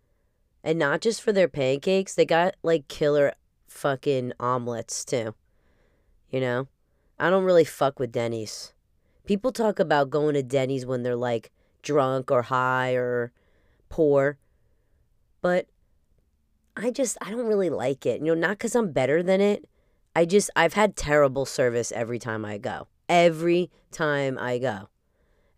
And 0.65 0.79
not 0.79 0.99
just 0.99 1.21
for 1.21 1.31
their 1.31 1.47
pancakes, 1.47 2.15
they 2.15 2.25
got 2.25 2.55
like 2.63 2.87
killer 2.87 3.33
fucking 3.67 4.33
omelets 4.39 5.05
too. 5.05 5.35
You 6.31 6.41
know? 6.41 6.67
I 7.19 7.29
don't 7.29 7.43
really 7.43 7.63
fuck 7.63 7.99
with 7.99 8.11
Denny's. 8.11 8.73
People 9.25 9.51
talk 9.51 9.79
about 9.79 10.09
going 10.09 10.33
to 10.33 10.41
Denny's 10.41 10.85
when 10.85 11.03
they're 11.03 11.15
like 11.15 11.51
drunk 11.83 12.31
or 12.31 12.41
high 12.41 12.95
or 12.95 13.31
poor. 13.89 14.39
But 15.39 15.67
I 16.75 16.89
just 16.89 17.15
I 17.21 17.29
don't 17.29 17.45
really 17.45 17.69
like 17.69 18.07
it. 18.07 18.21
You 18.21 18.33
know, 18.33 18.33
not 18.33 18.57
cuz 18.57 18.75
I'm 18.75 18.91
better 18.91 19.21
than 19.21 19.41
it. 19.41 19.69
I 20.15 20.25
just 20.25 20.49
I've 20.55 20.73
had 20.73 20.95
terrible 20.95 21.45
service 21.45 21.91
every 21.91 22.17
time 22.17 22.43
I 22.43 22.57
go. 22.57 22.87
Every 23.07 23.69
time 23.91 24.39
I 24.39 24.57
go. 24.57 24.89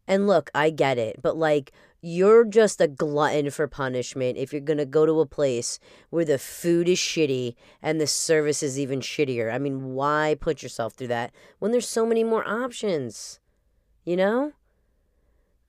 And 0.07 0.27
look, 0.27 0.49
I 0.55 0.69
get 0.69 0.97
it, 0.97 1.21
but 1.21 1.37
like 1.37 1.71
you're 2.01 2.45
just 2.45 2.79
a 2.79 2.87
glutton 2.87 3.49
for 3.49 3.67
punishment 3.67 4.37
if 4.37 4.53
you're 4.53 4.61
going 4.61 4.77
to 4.77 4.85
go 4.85 5.05
to 5.05 5.19
a 5.19 5.25
place 5.25 5.79
where 6.09 6.23
the 6.23 6.37
food 6.37 6.87
is 6.87 6.97
shitty 6.97 7.55
and 7.81 7.99
the 7.99 8.07
service 8.07 8.63
is 8.63 8.79
even 8.79 8.99
shittier. 8.99 9.53
I 9.53 9.57
mean, 9.57 9.93
why 9.93 10.37
put 10.39 10.63
yourself 10.63 10.93
through 10.93 11.07
that 11.07 11.33
when 11.59 11.71
there's 11.71 11.89
so 11.89 12.05
many 12.05 12.23
more 12.23 12.47
options? 12.47 13.39
You 14.05 14.15
know? 14.15 14.53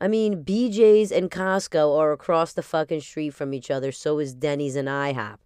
I 0.00 0.06
mean, 0.06 0.44
BJ's 0.44 1.10
and 1.10 1.30
Costco 1.30 1.98
are 1.98 2.12
across 2.12 2.52
the 2.52 2.62
fucking 2.62 3.00
street 3.00 3.30
from 3.30 3.52
each 3.52 3.70
other. 3.70 3.90
So 3.90 4.20
is 4.20 4.34
Denny's 4.34 4.76
and 4.76 4.86
IHOP. 4.86 5.38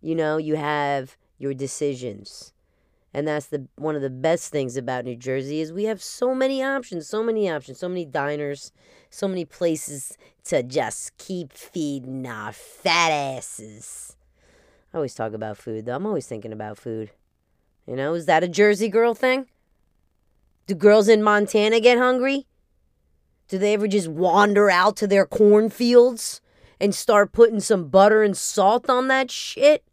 You 0.00 0.16
know, 0.16 0.38
you 0.38 0.56
have 0.56 1.16
your 1.38 1.54
decisions. 1.54 2.52
And 3.16 3.26
that's 3.26 3.46
the 3.46 3.66
one 3.76 3.96
of 3.96 4.02
the 4.02 4.10
best 4.10 4.52
things 4.52 4.76
about 4.76 5.06
New 5.06 5.16
Jersey 5.16 5.62
is 5.62 5.72
we 5.72 5.84
have 5.84 6.02
so 6.02 6.34
many 6.34 6.62
options, 6.62 7.08
so 7.08 7.22
many 7.22 7.48
options, 7.48 7.78
so 7.78 7.88
many 7.88 8.04
diners, 8.04 8.72
so 9.08 9.26
many 9.26 9.46
places 9.46 10.18
to 10.44 10.62
just 10.62 11.16
keep 11.16 11.50
feeding 11.50 12.26
our 12.26 12.52
fat 12.52 13.08
asses. 13.08 14.18
I 14.92 14.98
always 14.98 15.14
talk 15.14 15.32
about 15.32 15.56
food 15.56 15.86
though. 15.86 15.96
I'm 15.96 16.04
always 16.04 16.26
thinking 16.26 16.52
about 16.52 16.76
food. 16.76 17.10
You 17.86 17.96
know, 17.96 18.12
is 18.12 18.26
that 18.26 18.44
a 18.44 18.48
Jersey 18.48 18.90
girl 18.90 19.14
thing? 19.14 19.46
Do 20.66 20.74
girls 20.74 21.08
in 21.08 21.22
Montana 21.22 21.80
get 21.80 21.96
hungry? 21.96 22.46
Do 23.48 23.56
they 23.56 23.72
ever 23.72 23.88
just 23.88 24.08
wander 24.08 24.68
out 24.68 24.94
to 24.98 25.06
their 25.06 25.24
cornfields 25.24 26.42
and 26.78 26.94
start 26.94 27.32
putting 27.32 27.60
some 27.60 27.88
butter 27.88 28.22
and 28.22 28.36
salt 28.36 28.90
on 28.90 29.08
that 29.08 29.30
shit? 29.30 29.85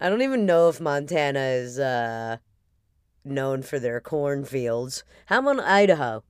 I 0.00 0.08
don't 0.08 0.22
even 0.22 0.46
know 0.46 0.68
if 0.68 0.80
Montana 0.80 1.40
is 1.40 1.78
uh, 1.78 2.38
known 3.24 3.62
for 3.62 3.78
their 3.78 4.00
cornfields. 4.00 5.04
How 5.26 5.38
about 5.40 5.64
Idaho? 5.64 6.24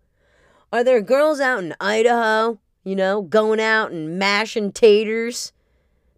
Are 0.73 0.85
there 0.85 1.01
girls 1.01 1.41
out 1.41 1.63
in 1.63 1.75
Idaho, 1.81 2.59
you 2.85 2.97
know, 2.97 3.23
going 3.23 3.61
out 3.61 3.93
and 3.93 4.19
mashing 4.19 4.73
taters, 4.73 5.53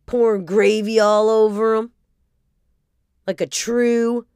pouring 0.06 0.46
gravy 0.46 0.98
all 1.00 1.28
over 1.28 1.76
them? 1.76 1.92
Like 3.26 3.40
a 3.40 3.46
true 3.46 4.26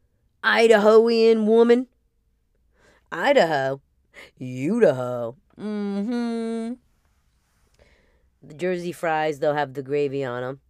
Idahoan 0.42 1.44
woman? 1.44 1.88
Idaho? 3.10 3.80
Idaho. 4.40 5.36
Mm 5.58 6.04
hmm. 6.04 6.72
The 8.42 8.54
Jersey 8.54 8.92
fries, 8.92 9.40
they'll 9.40 9.54
have 9.54 9.74
the 9.74 9.82
gravy 9.82 10.24
on 10.24 10.42
them. 10.42 10.60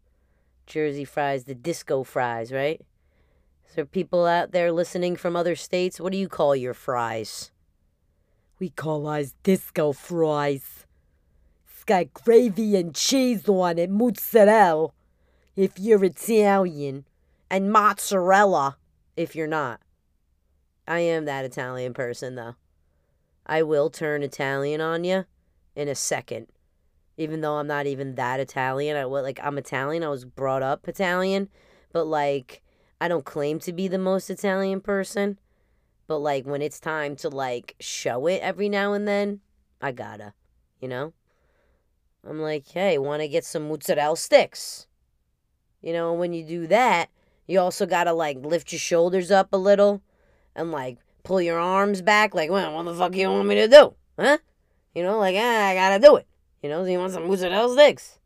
Jersey 0.68 1.04
fries, 1.04 1.44
the 1.44 1.54
disco 1.54 2.04
fries, 2.04 2.52
right? 2.52 2.80
So 3.74 3.84
people 3.84 4.26
out 4.26 4.52
there 4.52 4.70
listening 4.70 5.16
from 5.16 5.34
other 5.34 5.56
states? 5.56 5.98
What 5.98 6.12
do 6.12 6.18
you 6.18 6.28
call 6.28 6.54
your 6.54 6.74
fries? 6.74 7.50
We 8.58 8.70
call 8.70 9.06
ours 9.06 9.34
disco 9.42 9.92
fries. 9.92 10.86
It's 11.66 11.84
got 11.84 12.12
gravy 12.12 12.76
and 12.76 12.94
cheese 12.94 13.48
on 13.48 13.78
it, 13.78 13.90
mozzarella, 13.90 14.90
if 15.56 15.78
you're 15.78 16.04
Italian, 16.04 17.04
and 17.50 17.72
mozzarella 17.72 18.76
if 19.16 19.34
you're 19.34 19.46
not. 19.46 19.80
I 20.86 21.00
am 21.00 21.24
that 21.24 21.44
Italian 21.44 21.94
person, 21.94 22.34
though. 22.34 22.56
I 23.46 23.62
will 23.62 23.90
turn 23.90 24.22
Italian 24.22 24.80
on 24.80 25.04
you 25.04 25.24
in 25.74 25.88
a 25.88 25.94
second 25.94 26.48
even 27.18 27.40
though 27.40 27.56
I'm 27.56 27.66
not 27.66 27.86
even 27.86 28.14
that 28.14 28.40
Italian. 28.40 28.96
I 28.96 29.04
what 29.04 29.24
like 29.24 29.40
I'm 29.42 29.58
Italian. 29.58 30.02
I 30.04 30.08
was 30.08 30.24
brought 30.24 30.62
up 30.62 30.88
Italian, 30.88 31.48
but 31.92 32.06
like 32.06 32.62
I 33.00 33.08
don't 33.08 33.24
claim 33.24 33.58
to 33.60 33.72
be 33.72 33.88
the 33.88 33.98
most 33.98 34.30
Italian 34.30 34.80
person. 34.80 35.38
But 36.06 36.18
like 36.18 36.46
when 36.46 36.62
it's 36.62 36.80
time 36.80 37.16
to 37.16 37.28
like 37.28 37.74
show 37.80 38.26
it 38.28 38.40
every 38.40 38.68
now 38.70 38.94
and 38.94 39.06
then, 39.06 39.40
I 39.82 39.92
gotta, 39.92 40.32
you 40.80 40.88
know? 40.88 41.12
I'm 42.26 42.40
like, 42.40 42.66
hey, 42.68 42.98
want 42.98 43.20
to 43.22 43.28
get 43.28 43.44
some 43.44 43.68
mozzarella 43.68 44.16
sticks? 44.16 44.86
You 45.82 45.92
know, 45.92 46.12
when 46.12 46.32
you 46.32 46.44
do 46.44 46.66
that, 46.68 47.10
you 47.46 47.60
also 47.60 47.84
gotta 47.84 48.12
like 48.12 48.38
lift 48.38 48.72
your 48.72 48.78
shoulders 48.78 49.30
up 49.30 49.52
a 49.52 49.56
little 49.56 50.02
and 50.54 50.70
like 50.70 50.98
pull 51.24 51.42
your 51.42 51.58
arms 51.58 52.00
back. 52.00 52.34
Like, 52.34 52.50
well, 52.50 52.74
what 52.74 52.84
the 52.84 52.94
fuck 52.94 53.14
you 53.14 53.28
want 53.28 53.48
me 53.48 53.56
to 53.56 53.68
do? 53.68 53.94
Huh? 54.18 54.38
You 54.94 55.02
know, 55.02 55.18
like, 55.18 55.36
ah, 55.36 55.66
I 55.66 55.74
gotta 55.74 56.00
do 56.00 56.16
it. 56.16 56.26
You 56.62 56.68
know, 56.68 56.84
you 56.84 56.98
want 56.98 57.12
some 57.12 57.28
mozzarella 57.28 57.72
sticks? 57.72 58.18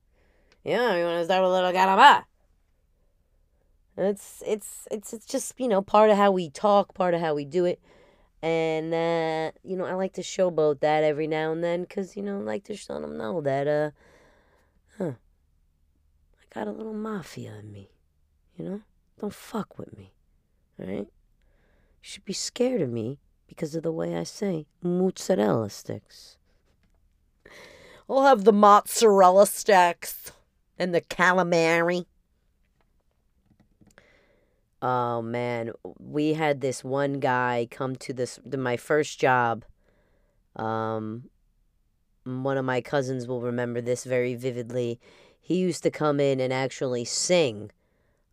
Yeah, 0.65 0.97
you 0.97 1.05
want 1.05 1.19
to 1.19 1.25
start 1.25 1.43
with 1.43 1.51
a 1.51 1.55
little 1.55 1.73
caramba. 1.73 2.25
It's 3.97 4.43
it's 4.47 4.89
it's 4.91 5.13
it's 5.13 5.27
just 5.27 5.53
you 5.59 5.69
know 5.69 5.83
part 5.83 6.09
of 6.09 6.17
how 6.17 6.31
we 6.31 6.49
talk, 6.49 6.95
part 6.95 7.13
of 7.13 7.21
how 7.21 7.35
we 7.35 7.45
do 7.45 7.67
it, 7.67 7.79
and 8.41 8.95
uh, 8.95 9.53
you 9.63 9.77
know 9.77 9.85
I 9.85 9.93
like 9.95 10.15
to 10.15 10.23
showboat 10.23 10.81
that 10.81 11.05
every 11.05 11.27
now 11.27 11.53
and 11.53 11.63
then 11.63 11.83
because 11.83 12.17
you 12.17 12.23
know 12.23 12.39
I 12.39 12.43
like 12.43 12.65
to 12.65 12.79
let 12.89 13.03
them 13.03 13.19
know 13.19 13.43
that 13.43 13.69
uh, 13.69 13.91
huh, 14.97 15.13
I 16.41 16.55
got 16.55 16.69
a 16.69 16.73
little 16.73 16.95
mafia 16.95 17.55
in 17.59 17.71
me, 17.71 17.91
you 18.57 18.65
know. 18.65 18.81
Don't 19.21 19.35
fuck 19.35 19.79
with 19.79 19.97
me, 19.97 20.15
all 20.81 20.87
right? 20.87 21.07
You 21.07 21.07
should 22.01 22.25
be 22.25 22.33
scared 22.33 22.81
of 22.81 22.89
me 22.89 23.21
because 23.47 23.75
of 23.75 23.83
the 23.83 23.93
way 23.93 24.17
I 24.17 24.25
say 24.25 24.67
mozzarella 24.83 25.69
sticks. 25.69 26.39
I'll 28.13 28.25
have 28.25 28.45
the 28.45 28.53
mozzarella 28.53 29.47
sticks 29.47 30.33
and 30.79 30.95
the 30.95 31.01
calamari. 31.01 32.05
Oh 34.83 35.23
man, 35.23 35.73
we 35.99 36.35
had 36.35 36.61
this 36.61 36.85
one 36.85 37.21
guy 37.21 37.67
come 37.71 37.97
to 37.97 38.13
this 38.13 38.39
to 38.51 38.59
my 38.59 38.77
first 38.77 39.19
job. 39.19 39.65
Um 40.57 41.31
one 42.25 42.59
of 42.59 42.67
my 42.67 42.83
cousins 42.83 43.27
will 43.27 43.41
remember 43.41 43.81
this 43.81 44.05
very 44.05 44.35
vividly. 44.35 45.01
He 45.41 45.57
used 45.57 45.83
to 45.85 45.91
come 45.91 46.21
in 46.21 46.39
and 46.39 46.53
actually 46.53 47.07
sing 47.07 47.71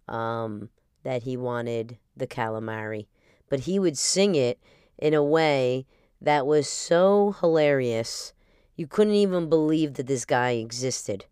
um 0.09 0.71
that 1.03 1.23
he 1.23 1.37
wanted 1.37 1.97
the 2.17 2.27
calamari, 2.27 3.07
but 3.47 3.61
he 3.61 3.79
would 3.79 3.97
sing 3.97 4.35
it 4.35 4.59
in 4.97 5.13
a 5.13 5.23
way 5.23 5.85
that 6.19 6.45
was 6.45 6.67
so 6.67 7.33
hilarious 7.39 8.33
you 8.79 8.87
couldn't 8.87 9.15
even 9.15 9.49
believe 9.49 9.95
that 9.95 10.07
this 10.07 10.23
guy 10.23 10.51
existed, 10.51 11.25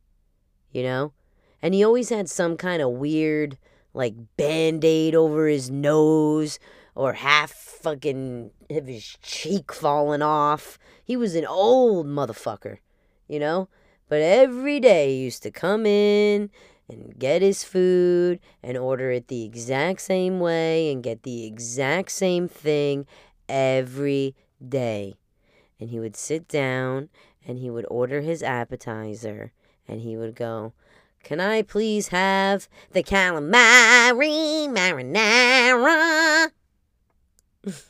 you 0.69 0.83
know? 0.83 1.13
And 1.61 1.73
he 1.73 1.81
always 1.81 2.09
had 2.09 2.29
some 2.29 2.57
kind 2.57 2.81
of 2.81 2.91
weird, 2.91 3.57
like, 3.93 4.15
band 4.35 4.83
aid 4.83 5.15
over 5.15 5.47
his 5.47 5.71
nose 5.71 6.59
or 6.93 7.13
half 7.13 7.51
fucking 7.51 8.51
of 8.69 8.87
his 8.87 9.17
cheek 9.21 9.71
falling 9.71 10.21
off. 10.21 10.77
He 11.01 11.15
was 11.15 11.35
an 11.35 11.45
old 11.45 12.05
motherfucker, 12.05 12.79
you 13.29 13.39
know? 13.39 13.69
But 14.09 14.19
every 14.19 14.81
day 14.81 15.15
he 15.15 15.23
used 15.23 15.41
to 15.43 15.49
come 15.49 15.85
in 15.85 16.49
and 16.89 17.17
get 17.17 17.41
his 17.41 17.63
food 17.63 18.41
and 18.61 18.77
order 18.77 19.09
it 19.11 19.29
the 19.29 19.45
exact 19.45 20.01
same 20.01 20.41
way 20.41 20.91
and 20.91 21.01
get 21.01 21.23
the 21.23 21.45
exact 21.45 22.11
same 22.11 22.49
thing 22.49 23.05
every 23.47 24.35
day. 24.67 25.15
And 25.79 25.91
he 25.91 25.99
would 26.01 26.17
sit 26.17 26.49
down 26.49 27.07
and 27.47 27.59
he 27.59 27.69
would 27.69 27.85
order 27.89 28.21
his 28.21 28.43
appetizer 28.43 29.53
and 29.87 30.01
he 30.01 30.17
would 30.17 30.35
go, 30.35 30.73
Can 31.23 31.39
I 31.39 31.61
please 31.61 32.09
have 32.09 32.67
the 32.91 33.01
calamari 33.01 34.67
marinara? 34.67 36.49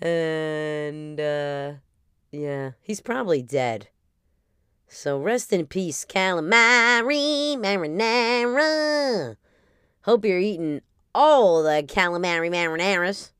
and, 0.00 1.20
uh, 1.20 1.74
yeah, 2.32 2.72
he's 2.82 3.00
probably 3.00 3.42
dead. 3.42 3.86
So 4.88 5.16
rest 5.18 5.52
in 5.52 5.66
peace, 5.66 6.04
calamari 6.04 7.56
marinara. 7.56 9.36
Hope 10.02 10.24
you're 10.24 10.40
eating 10.40 10.80
all 11.14 11.62
the 11.62 11.84
calamari 11.86 12.50
marinaras. 12.50 13.30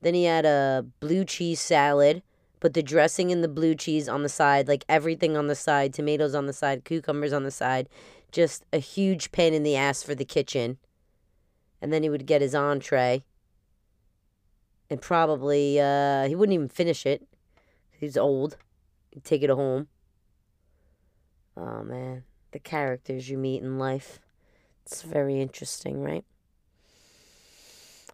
Then 0.00 0.14
he 0.14 0.24
had 0.24 0.44
a 0.44 0.86
blue 1.00 1.24
cheese 1.24 1.60
salad 1.60 2.22
put 2.64 2.72
the 2.72 2.82
dressing 2.82 3.30
and 3.30 3.44
the 3.44 3.48
blue 3.48 3.74
cheese 3.74 4.08
on 4.08 4.22
the 4.22 4.28
side, 4.30 4.68
like 4.68 4.86
everything 4.88 5.36
on 5.36 5.48
the 5.48 5.54
side, 5.54 5.92
tomatoes 5.92 6.34
on 6.34 6.46
the 6.46 6.52
side, 6.54 6.82
cucumbers 6.82 7.30
on 7.30 7.42
the 7.44 7.50
side, 7.50 7.90
just 8.32 8.64
a 8.72 8.78
huge 8.78 9.30
pain 9.32 9.52
in 9.52 9.64
the 9.64 9.76
ass 9.76 10.02
for 10.02 10.14
the 10.14 10.24
kitchen. 10.24 10.78
And 11.82 11.92
then 11.92 12.02
he 12.02 12.08
would 12.08 12.24
get 12.24 12.40
his 12.40 12.54
entree. 12.54 13.22
And 14.88 14.98
probably 14.98 15.78
uh, 15.78 16.26
he 16.26 16.34
wouldn't 16.34 16.54
even 16.54 16.70
finish 16.70 17.04
it. 17.04 17.28
He's 18.00 18.16
old. 18.16 18.56
He'd 19.10 19.24
take 19.24 19.42
it 19.42 19.50
home. 19.50 19.88
Oh 21.58 21.82
man, 21.82 22.24
the 22.52 22.60
characters 22.60 23.28
you 23.28 23.36
meet 23.36 23.62
in 23.62 23.78
life. 23.78 24.20
It's 24.86 25.02
very 25.02 25.38
interesting, 25.38 26.02
right? 26.02 26.24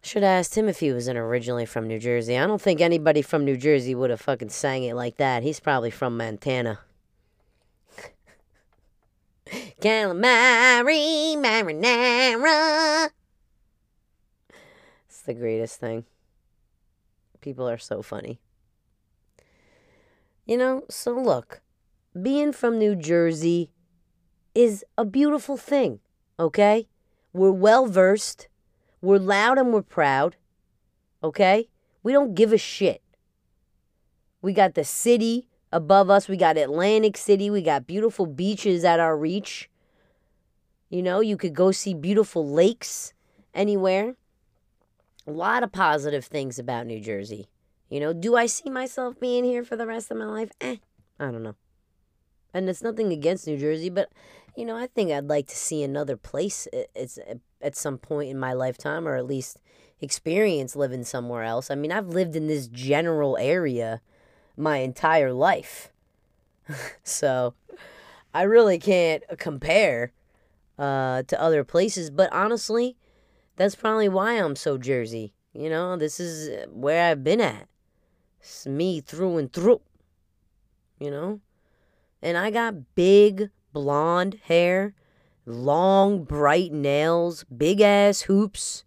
Should 0.03 0.23
have 0.23 0.39
asked 0.39 0.57
him 0.57 0.67
if 0.67 0.79
he 0.79 0.91
wasn't 0.91 1.19
originally 1.19 1.65
from 1.65 1.87
New 1.87 1.99
Jersey. 1.99 2.37
I 2.37 2.47
don't 2.47 2.61
think 2.61 2.81
anybody 2.81 3.21
from 3.21 3.45
New 3.45 3.55
Jersey 3.55 3.93
would 3.93 4.09
have 4.09 4.21
fucking 4.21 4.49
sang 4.49 4.83
it 4.83 4.95
like 4.95 5.17
that. 5.17 5.43
He's 5.43 5.59
probably 5.59 5.91
from 5.91 6.17
Montana. 6.17 6.79
Calamari 9.79 11.35
marinara. 11.35 13.09
It's 15.07 15.21
the 15.21 15.35
greatest 15.35 15.79
thing. 15.79 16.05
People 17.39 17.69
are 17.69 17.77
so 17.77 18.01
funny. 18.01 18.39
You 20.45 20.57
know, 20.57 20.83
so 20.89 21.13
look, 21.13 21.61
being 22.19 22.51
from 22.53 22.79
New 22.79 22.95
Jersey 22.95 23.69
is 24.55 24.83
a 24.97 25.05
beautiful 25.05 25.57
thing, 25.57 25.99
okay? 26.39 26.87
We're 27.33 27.51
well 27.51 27.85
versed 27.85 28.47
we're 29.01 29.17
loud 29.17 29.57
and 29.57 29.73
we're 29.73 29.81
proud. 29.81 30.35
Okay? 31.23 31.69
We 32.03 32.13
don't 32.13 32.35
give 32.35 32.53
a 32.53 32.57
shit. 32.57 33.01
We 34.41 34.53
got 34.53 34.73
the 34.73 34.83
city 34.83 35.47
above 35.71 36.09
us. 36.09 36.27
We 36.27 36.37
got 36.37 36.57
Atlantic 36.57 37.17
City. 37.17 37.49
We 37.49 37.61
got 37.61 37.87
beautiful 37.87 38.25
beaches 38.25 38.83
at 38.83 38.99
our 38.99 39.17
reach. 39.17 39.69
You 40.89 41.01
know, 41.01 41.21
you 41.21 41.37
could 41.37 41.53
go 41.53 41.71
see 41.71 41.93
beautiful 41.93 42.47
lakes 42.47 43.13
anywhere. 43.53 44.15
A 45.27 45.31
lot 45.31 45.63
of 45.63 45.71
positive 45.71 46.25
things 46.25 46.57
about 46.57 46.87
New 46.87 46.99
Jersey. 46.99 47.47
You 47.89 47.99
know, 47.99 48.13
do 48.13 48.35
I 48.35 48.45
see 48.45 48.69
myself 48.69 49.19
being 49.19 49.43
here 49.43 49.63
for 49.63 49.75
the 49.75 49.85
rest 49.85 50.11
of 50.11 50.17
my 50.17 50.25
life? 50.25 50.51
Eh, 50.59 50.77
I 51.19 51.25
don't 51.25 51.43
know. 51.43 51.55
And 52.53 52.67
it's 52.67 52.81
nothing 52.81 53.13
against 53.13 53.47
New 53.47 53.57
Jersey, 53.57 53.89
but 53.89 54.09
you 54.55 54.65
know, 54.65 54.75
I 54.75 54.87
think 54.87 55.11
I'd 55.11 55.27
like 55.27 55.47
to 55.47 55.55
see 55.55 55.83
another 55.83 56.17
place. 56.17 56.67
It's 56.73 57.17
at 57.61 57.75
some 57.75 57.97
point 57.97 58.29
in 58.29 58.39
my 58.39 58.53
lifetime, 58.53 59.07
or 59.07 59.15
at 59.15 59.25
least 59.25 59.59
experience 59.99 60.75
living 60.75 61.03
somewhere 61.03 61.43
else. 61.43 61.69
I 61.69 61.75
mean, 61.75 61.91
I've 61.91 62.07
lived 62.07 62.35
in 62.35 62.47
this 62.47 62.67
general 62.67 63.37
area 63.37 64.01
my 64.57 64.77
entire 64.77 65.31
life, 65.31 65.91
so 67.03 67.53
I 68.33 68.43
really 68.43 68.79
can't 68.79 69.23
compare 69.37 70.11
uh, 70.77 71.23
to 71.23 71.41
other 71.41 71.63
places. 71.63 72.09
But 72.09 72.31
honestly, 72.33 72.97
that's 73.55 73.75
probably 73.75 74.09
why 74.09 74.33
I'm 74.33 74.55
so 74.55 74.77
Jersey. 74.77 75.33
You 75.53 75.69
know, 75.69 75.97
this 75.97 76.19
is 76.19 76.65
where 76.71 77.11
I've 77.11 77.23
been 77.23 77.41
at. 77.41 77.67
It's 78.39 78.65
me 78.65 79.01
through 79.01 79.37
and 79.37 79.51
through. 79.51 79.81
You 80.99 81.11
know? 81.11 81.41
And 82.21 82.37
I 82.37 82.51
got 82.51 82.95
big 82.95 83.49
blonde 83.73 84.39
hair, 84.43 84.93
long 85.45 86.23
bright 86.23 86.71
nails, 86.71 87.43
big 87.45 87.81
ass 87.81 88.21
hoops. 88.21 88.83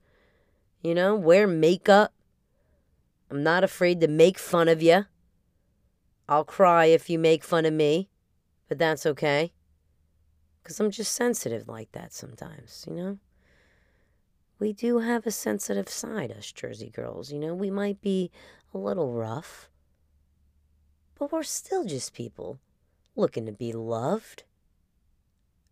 You 0.82 0.94
know, 0.94 1.14
wear 1.16 1.46
makeup. 1.46 2.12
I'm 3.30 3.42
not 3.42 3.64
afraid 3.64 4.00
to 4.00 4.08
make 4.08 4.38
fun 4.38 4.68
of 4.68 4.82
you. 4.82 5.06
I'll 6.28 6.44
cry 6.44 6.87
if 6.87 7.11
you 7.11 7.18
make 7.18 7.42
fun 7.44 7.66
of 7.66 7.73
me, 7.73 8.08
but 8.68 8.78
that's 8.78 9.06
okay. 9.06 9.52
Because 10.62 10.80
I'm 10.80 10.90
just 10.90 11.12
sensitive 11.12 11.68
like 11.68 11.92
that 11.92 12.12
sometimes, 12.12 12.84
you 12.88 12.94
know? 12.94 13.18
We 14.58 14.73
do 14.73 15.00
have 15.00 15.26
a 15.26 15.30
sensitive 15.30 15.88
side, 15.88 16.32
us 16.32 16.52
Jersey 16.52 16.88
girls. 16.88 17.32
You 17.32 17.38
know, 17.38 17.54
we 17.54 17.70
might 17.70 18.00
be 18.00 18.30
a 18.73 18.78
little 18.78 19.12
rough, 19.12 19.68
but 21.18 21.32
we're 21.32 21.42
still 21.42 21.84
just 21.84 22.14
people 22.14 22.61
looking 23.16 23.46
to 23.46 23.52
be 23.52 23.73
loved. 23.73 24.44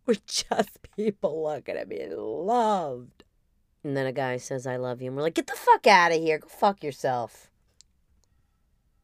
We're 0.05 0.15
just 0.25 0.79
people 0.95 1.43
looking 1.43 1.75
to 1.75 1.85
be 1.85 2.05
loved. 2.09 3.23
And 3.83 3.95
then 3.95 4.05
a 4.05 4.11
guy 4.11 4.37
says, 4.37 4.67
I 4.67 4.75
love 4.77 5.01
you. 5.01 5.07
And 5.07 5.15
we're 5.15 5.23
like, 5.23 5.33
get 5.33 5.47
the 5.47 5.55
fuck 5.55 5.87
out 5.87 6.11
of 6.11 6.17
here. 6.17 6.39
Go 6.39 6.47
fuck 6.47 6.83
yourself. 6.83 7.49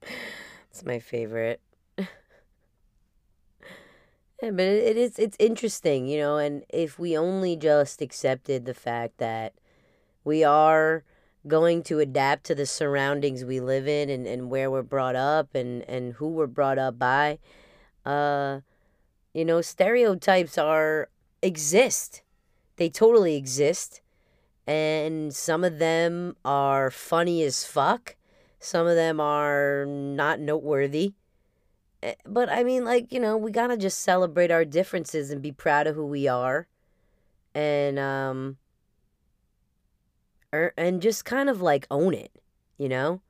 It's 0.72 0.86
my 0.86 1.00
favorite. 1.00 1.62
yeah, 1.98 2.06
but 4.40 4.60
it, 4.60 4.84
it 4.84 4.98
is 4.98 5.18
it's 5.18 5.36
interesting, 5.40 6.06
you 6.08 6.20
know, 6.20 6.38
and 6.38 6.64
if 6.70 7.00
we 7.00 7.18
only 7.18 7.56
just 7.58 8.04
accepted 8.04 8.66
the 8.66 8.76
fact 8.76 9.18
that 9.18 9.56
we 10.24 10.44
are 10.44 11.04
going 11.48 11.82
to 11.84 12.00
adapt 12.00 12.44
to 12.46 12.56
the 12.56 12.68
surroundings 12.68 13.44
we 13.44 13.60
live 13.60 13.88
in 13.88 14.12
and, 14.12 14.28
and 14.28 14.52
where 14.52 14.70
we're 14.70 14.84
brought 14.84 15.16
up 15.16 15.56
and, 15.56 15.82
and 15.90 16.14
who 16.14 16.28
we're 16.28 16.46
brought 16.46 16.78
up 16.78 17.00
by, 17.00 17.40
uh, 18.06 18.60
you 19.34 19.46
know, 19.46 19.62
stereotypes 19.62 20.58
are 20.58 21.10
exist. 21.42 22.22
They 22.78 22.90
totally 22.90 23.36
exist. 23.36 24.02
And 24.66 25.34
some 25.34 25.64
of 25.64 25.80
them 25.80 26.36
are 26.46 26.92
funny 26.92 27.44
as 27.44 27.66
fuck. 27.66 28.16
Some 28.60 28.88
of 28.88 28.96
them 28.96 29.20
are 29.20 29.86
not 29.88 30.40
noteworthy. 30.40 31.14
Eh, 32.04 32.16
but 32.26 32.50
I 32.50 32.64
mean, 32.64 32.86
like, 32.86 33.12
you 33.12 33.20
know, 33.20 33.36
we 33.38 33.52
gotta 33.52 33.78
just 33.78 34.00
celebrate 34.00 34.52
our 34.52 34.66
differences 34.66 35.32
and 35.32 35.42
be 35.42 35.52
proud 35.52 35.88
of 35.88 35.96
who 35.96 36.06
we 36.06 36.28
are. 36.28 36.68
And, 37.56 37.98
um, 37.98 38.58
er, 40.54 40.74
and 40.78 41.02
just 41.02 41.26
kind 41.26 41.50
of 41.50 41.62
like 41.62 41.88
own 41.90 42.14
it, 42.14 42.32
you 42.78 42.90
know? 42.90 43.22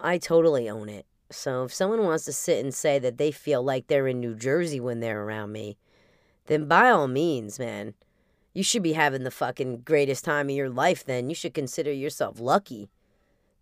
I 0.00 0.18
totally 0.18 0.68
own 0.70 0.88
it. 0.88 1.06
So 1.30 1.64
if 1.64 1.74
someone 1.74 2.04
wants 2.04 2.24
to 2.24 2.32
sit 2.32 2.64
and 2.64 2.74
say 2.74 2.98
that 2.98 3.18
they 3.18 3.30
feel 3.30 3.62
like 3.62 3.86
they're 3.86 4.08
in 4.08 4.20
New 4.20 4.34
Jersey 4.34 4.80
when 4.80 5.00
they're 5.00 5.22
around 5.22 5.52
me, 5.52 5.76
then 6.46 6.66
by 6.66 6.90
all 6.90 7.08
means, 7.08 7.58
man, 7.58 7.94
you 8.54 8.62
should 8.62 8.82
be 8.82 8.94
having 8.94 9.24
the 9.24 9.30
fucking 9.30 9.82
greatest 9.82 10.24
time 10.24 10.48
of 10.48 10.56
your 10.56 10.70
life 10.70 11.04
then. 11.04 11.28
You 11.28 11.34
should 11.34 11.54
consider 11.54 11.92
yourself 11.92 12.40
lucky 12.40 12.88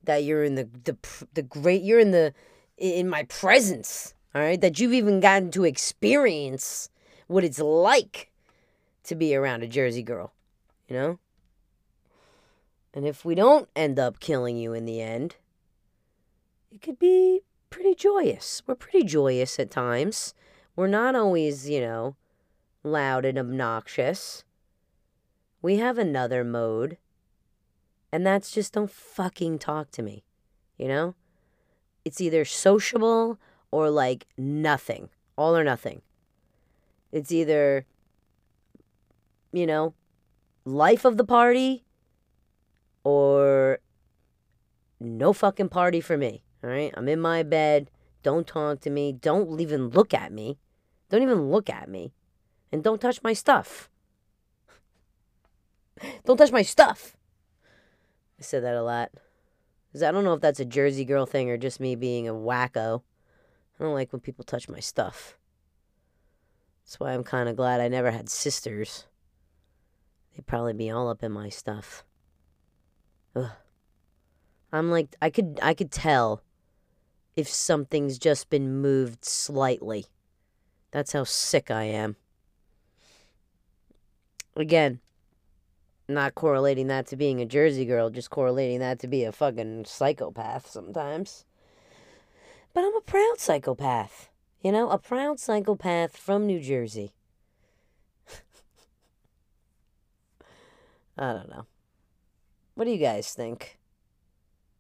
that 0.05 0.23
you're 0.23 0.45
in 0.45 0.55
the 0.55 0.69
the 0.85 0.97
the 1.35 1.43
great 1.43 1.83
you're 1.83 1.99
in 1.99 2.13
the 2.13 2.33
in 2.79 3.09
my 3.09 3.25
presence, 3.25 4.15
all 4.35 4.43
right? 4.43 4.61
That 4.61 4.79
you've 4.79 4.93
even 4.93 5.21
gotten 5.21 5.51
to 5.53 5.65
experience 5.65 6.89
what 7.27 7.45
it's 7.45 7.59
like 7.59 8.31
to 9.05 9.15
be 9.15 9.35
around 9.35 9.63
a 9.63 9.69
Jersey 9.69 10.03
girl, 10.03 10.33
you 10.89 10.97
know? 10.97 11.19
And 12.95 13.07
if 13.07 13.25
we 13.25 13.35
don't 13.35 13.69
end 13.77 13.99
up 13.99 14.21
killing 14.21 14.57
you 14.57 14.73
in 14.73 14.87
the 14.87 15.03
end, 15.03 15.37
it 16.73 16.81
could 16.81 16.99
be 16.99 17.43
pretty 17.77 17.95
joyous. 17.95 18.63
We're 18.67 18.75
pretty 18.75 19.05
joyous 19.05 19.59
at 19.59 19.71
times. 19.71 20.33
We're 20.77 20.87
not 20.87 21.15
always, 21.15 21.69
you 21.69 21.83
know, 21.83 22.17
loud 22.83 23.27
and 23.27 23.39
obnoxious. 23.39 24.45
We 25.61 25.77
have 25.77 25.99
another 25.99 26.43
mode, 26.43 26.97
and 28.11 28.27
that's 28.27 28.51
just 28.51 28.73
don't 28.73 28.91
fucking 28.91 29.59
talk 29.59 29.91
to 29.91 30.03
me, 30.03 30.25
you 30.79 30.89
know? 30.89 31.17
It's 32.03 32.19
either 32.19 32.47
sociable 32.47 33.39
or 33.71 33.91
like 33.91 34.27
nothing, 34.39 35.11
all 35.37 35.55
or 35.55 35.63
nothing. 35.63 36.01
It's 37.13 37.31
either, 37.31 37.85
you 39.53 39.67
know, 39.67 39.93
life 40.65 41.05
of 41.05 41.19
the 41.19 41.25
party 41.25 41.85
or 43.05 43.81
no 44.99 45.35
fucking 45.35 45.69
party 45.69 46.01
for 46.01 46.17
me. 46.17 46.43
All 46.67 46.73
right, 46.73 46.93
I'm 46.97 47.09
in 47.09 47.21
my 47.21 47.45
bed. 47.45 47.93
Don't 48.25 48.45
talk 48.45 48.81
to 48.81 48.91
me. 48.91 49.13
Don't 49.13 49.61
even 49.61 49.91
look 49.91 50.13
at 50.13 50.33
me. 50.33 50.59
Don't 51.09 51.23
even 51.23 51.49
look 51.49 51.71
at 51.71 51.89
me. 51.89 52.13
And 52.73 52.83
don't 52.83 53.01
touch 53.01 53.23
my 53.23 53.35
stuff. 53.35 53.89
don't 56.25 56.37
touch 56.37 56.51
my 56.51 56.63
stuff. 56.63 57.17
I 58.37 58.43
said 58.43 58.65
that 58.65 58.75
a 58.75 58.83
lot. 58.83 59.13
Because 59.87 60.03
I 60.03 60.11
don't 60.11 60.25
know 60.25 60.35
if 60.35 60.41
that's 60.41 60.59
a 60.59 60.65
Jersey 60.65 61.05
girl 61.05 61.25
thing 61.25 61.49
or 61.51 61.57
just 61.57 61.79
me 61.79 61.95
being 61.95 62.27
a 62.27 62.35
wacko. 62.35 63.03
I 63.79 63.85
don't 63.85 63.95
like 63.95 64.13
when 64.13 64.19
people 64.19 64.45
touch 64.45 64.69
my 64.69 64.81
stuff. 64.81 65.39
That's 66.85 66.99
why 66.99 67.13
I'm 67.13 67.23
kind 67.23 67.49
of 67.49 67.55
glad 67.55 67.81
I 67.81 67.87
never 67.87 68.11
had 68.11 68.29
sisters. 68.29 69.07
They'd 70.35 70.49
probably 70.49 70.73
be 70.73 70.91
all 70.91 71.09
up 71.09 71.23
in 71.23 71.31
my 71.31 71.49
stuff. 71.49 72.03
Ugh. 73.37 73.53
I'm 74.73 74.91
like 74.91 75.15
I 75.23 75.31
could 75.31 75.61
I 75.63 75.73
could 75.73 75.93
tell 75.93 76.43
if 77.37 77.49
something's 77.49 78.19
just 78.19 78.49
been 78.49 78.81
moved 78.81 79.25
slightly. 79.25 80.07
That's 80.91 81.13
how 81.13 81.25
sick 81.25 81.71
I 81.71 81.85
am. 81.85 82.17
Again, 84.57 85.01
not 86.09 86.35
correlating 86.35 86.87
that 86.87 87.07
to 87.09 87.17
being 87.17 87.41
a 87.43 87.47
Jersey 87.47 87.85
girl, 87.85 88.09
just 88.09 88.31
correlating 88.31 88.81
that 88.81 88.99
to 89.01 89.07
be 89.07 89.25
a 89.25 89.33
fucking 89.33 89.85
psychopath 89.85 90.67
sometimes. 90.67 91.45
But 92.73 92.85
I'm 92.85 92.97
a 92.97 93.01
proud 93.03 93.35
psychopath. 93.39 94.31
You 94.63 94.73
know, 94.73 94.89
a 94.91 94.99
proud 94.99 95.39
psychopath 95.39 96.17
from 96.17 96.47
New 96.47 96.61
Jersey. 96.61 97.13
I 101.19 101.33
don't 101.35 101.51
know. 101.51 101.67
What 102.75 102.85
do 102.85 102.91
you 102.91 102.99
guys 102.99 103.35
think? 103.35 103.79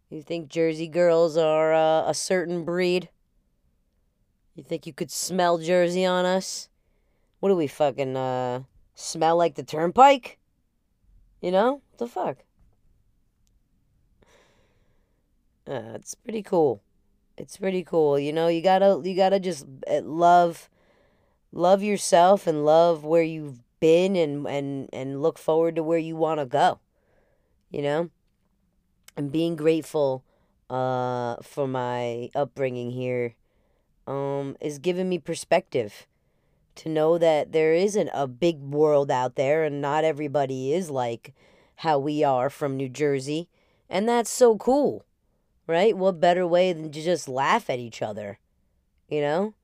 You 0.09 0.23
think 0.23 0.49
Jersey 0.49 0.87
girls 0.87 1.37
are 1.37 1.75
uh, 1.75 2.09
a 2.09 2.15
certain 2.15 2.65
breed? 2.65 3.09
You 4.55 4.63
think 4.63 4.87
you 4.87 4.93
could 4.93 5.11
smell 5.11 5.59
Jersey 5.59 6.05
on 6.05 6.25
us? 6.25 6.69
What 7.41 7.49
do 7.49 7.57
we 7.57 7.67
fucking 7.67 8.17
uh, 8.17 8.63
smell 8.95 9.37
like 9.37 9.57
the 9.57 9.65
turnpike? 9.65 10.39
You 11.41 11.51
know? 11.51 11.83
What 11.91 11.99
the 11.99 12.07
fuck? 12.07 12.37
Uh, 15.69 15.95
it's 15.97 16.15
pretty 16.15 16.43
cool. 16.43 16.83
It's 17.37 17.57
pretty 17.57 17.83
cool. 17.83 18.19
You 18.19 18.33
know, 18.33 18.47
you 18.49 18.63
gotta 18.63 19.01
you 19.05 19.15
gotta 19.15 19.41
just 19.41 19.67
eh, 19.87 20.01
love 20.03 20.71
love 21.53 21.83
yourself 21.83 22.47
and 22.47 22.65
love 22.65 23.05
where 23.05 23.23
you've 23.23 23.59
been 23.81 24.17
and 24.17 24.47
and 24.47 24.89
and 24.93 25.21
look 25.21 25.37
forward 25.37 25.77
to 25.77 25.83
where 25.83 25.99
you 25.99 26.17
want 26.17 26.41
to 26.41 26.47
go. 26.47 26.79
You 27.71 27.83
know? 27.83 28.11
And 29.17 29.33
being 29.33 29.57
grateful 29.57 30.23
uh, 30.69 31.37
for 31.43 31.67
my 31.67 32.31
upbringing 32.35 32.91
here 32.91 33.35
um, 34.07 34.57
is 34.61 34.79
giving 34.79 35.09
me 35.09 35.19
perspective 35.19 36.07
to 36.77 36.89
know 36.89 37.19
that 37.19 37.53
there 37.53 37.73
isn't 37.73 38.11
a 38.13 38.27
big 38.27 38.61
world 38.61 39.11
out 39.11 39.35
there 39.37 39.65
and 39.65 39.81
not 39.81 40.05
everybody 40.05 40.73
is 40.73 40.91
like 40.91 41.33
how 41.77 41.99
we 41.99 42.23
are 42.23 42.51
from 42.51 42.77
New 42.77 42.89
Jersey. 42.89 43.49
And 43.89 44.09
that's 44.09 44.31
so 44.31 44.57
cool. 44.57 45.05
right? 45.67 45.97
What 45.97 46.21
better 46.21 46.47
way 46.47 46.73
than 46.73 46.93
to 46.93 47.03
just 47.03 47.29
laugh 47.29 47.69
at 47.71 47.79
each 47.79 48.03
other? 48.03 48.39
You 49.09 49.21
know? 49.21 49.55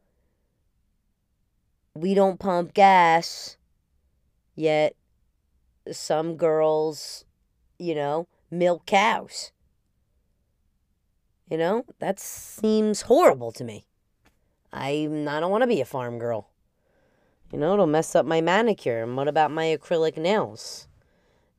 We 1.95 2.15
don't 2.15 2.41
pump 2.41 2.73
gas, 2.73 3.57
yet 4.55 4.97
some 5.91 6.37
girls, 6.37 7.25
you 7.79 7.95
know, 7.95 8.27
milk 8.53 8.87
cows. 8.87 9.51
You 11.51 11.57
know, 11.59 11.85
that 11.99 12.21
seems 12.21 13.03
horrible 13.03 13.51
to 13.53 13.65
me. 13.65 13.87
I 14.73 15.09
I 15.11 15.41
don't 15.41 15.51
want 15.51 15.63
to 15.63 15.67
be 15.67 15.81
a 15.81 15.87
farm 15.87 16.19
girl. 16.19 16.51
You 17.53 17.59
know, 17.59 17.75
it'll 17.75 17.87
mess 17.87 18.15
up 18.15 18.25
my 18.25 18.41
manicure. 18.41 19.03
And 19.03 19.17
what 19.17 19.29
about 19.29 19.51
my 19.51 19.65
acrylic 19.65 20.17
nails? 20.17 20.89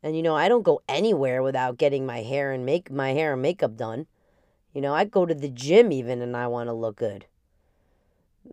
And 0.02 0.16
you 0.16 0.24
know, 0.24 0.36
I 0.36 0.50
don't 0.50 0.64
go 0.64 0.82
anywhere 0.88 1.44
without 1.44 1.78
getting 1.78 2.06
my 2.06 2.24
hair 2.24 2.52
and 2.52 2.66
make 2.66 2.92
my 2.92 3.12
hair 3.14 3.34
and 3.34 3.42
makeup 3.42 3.78
done. 3.78 4.08
You 4.74 4.82
know, 4.82 4.94
I 4.94 5.06
go 5.06 5.26
to 5.26 5.36
the 5.36 5.50
gym 5.50 5.92
even 5.92 6.22
and 6.22 6.36
I 6.36 6.48
want 6.48 6.70
to 6.70 6.74
look 6.74 6.96
good. 6.96 7.26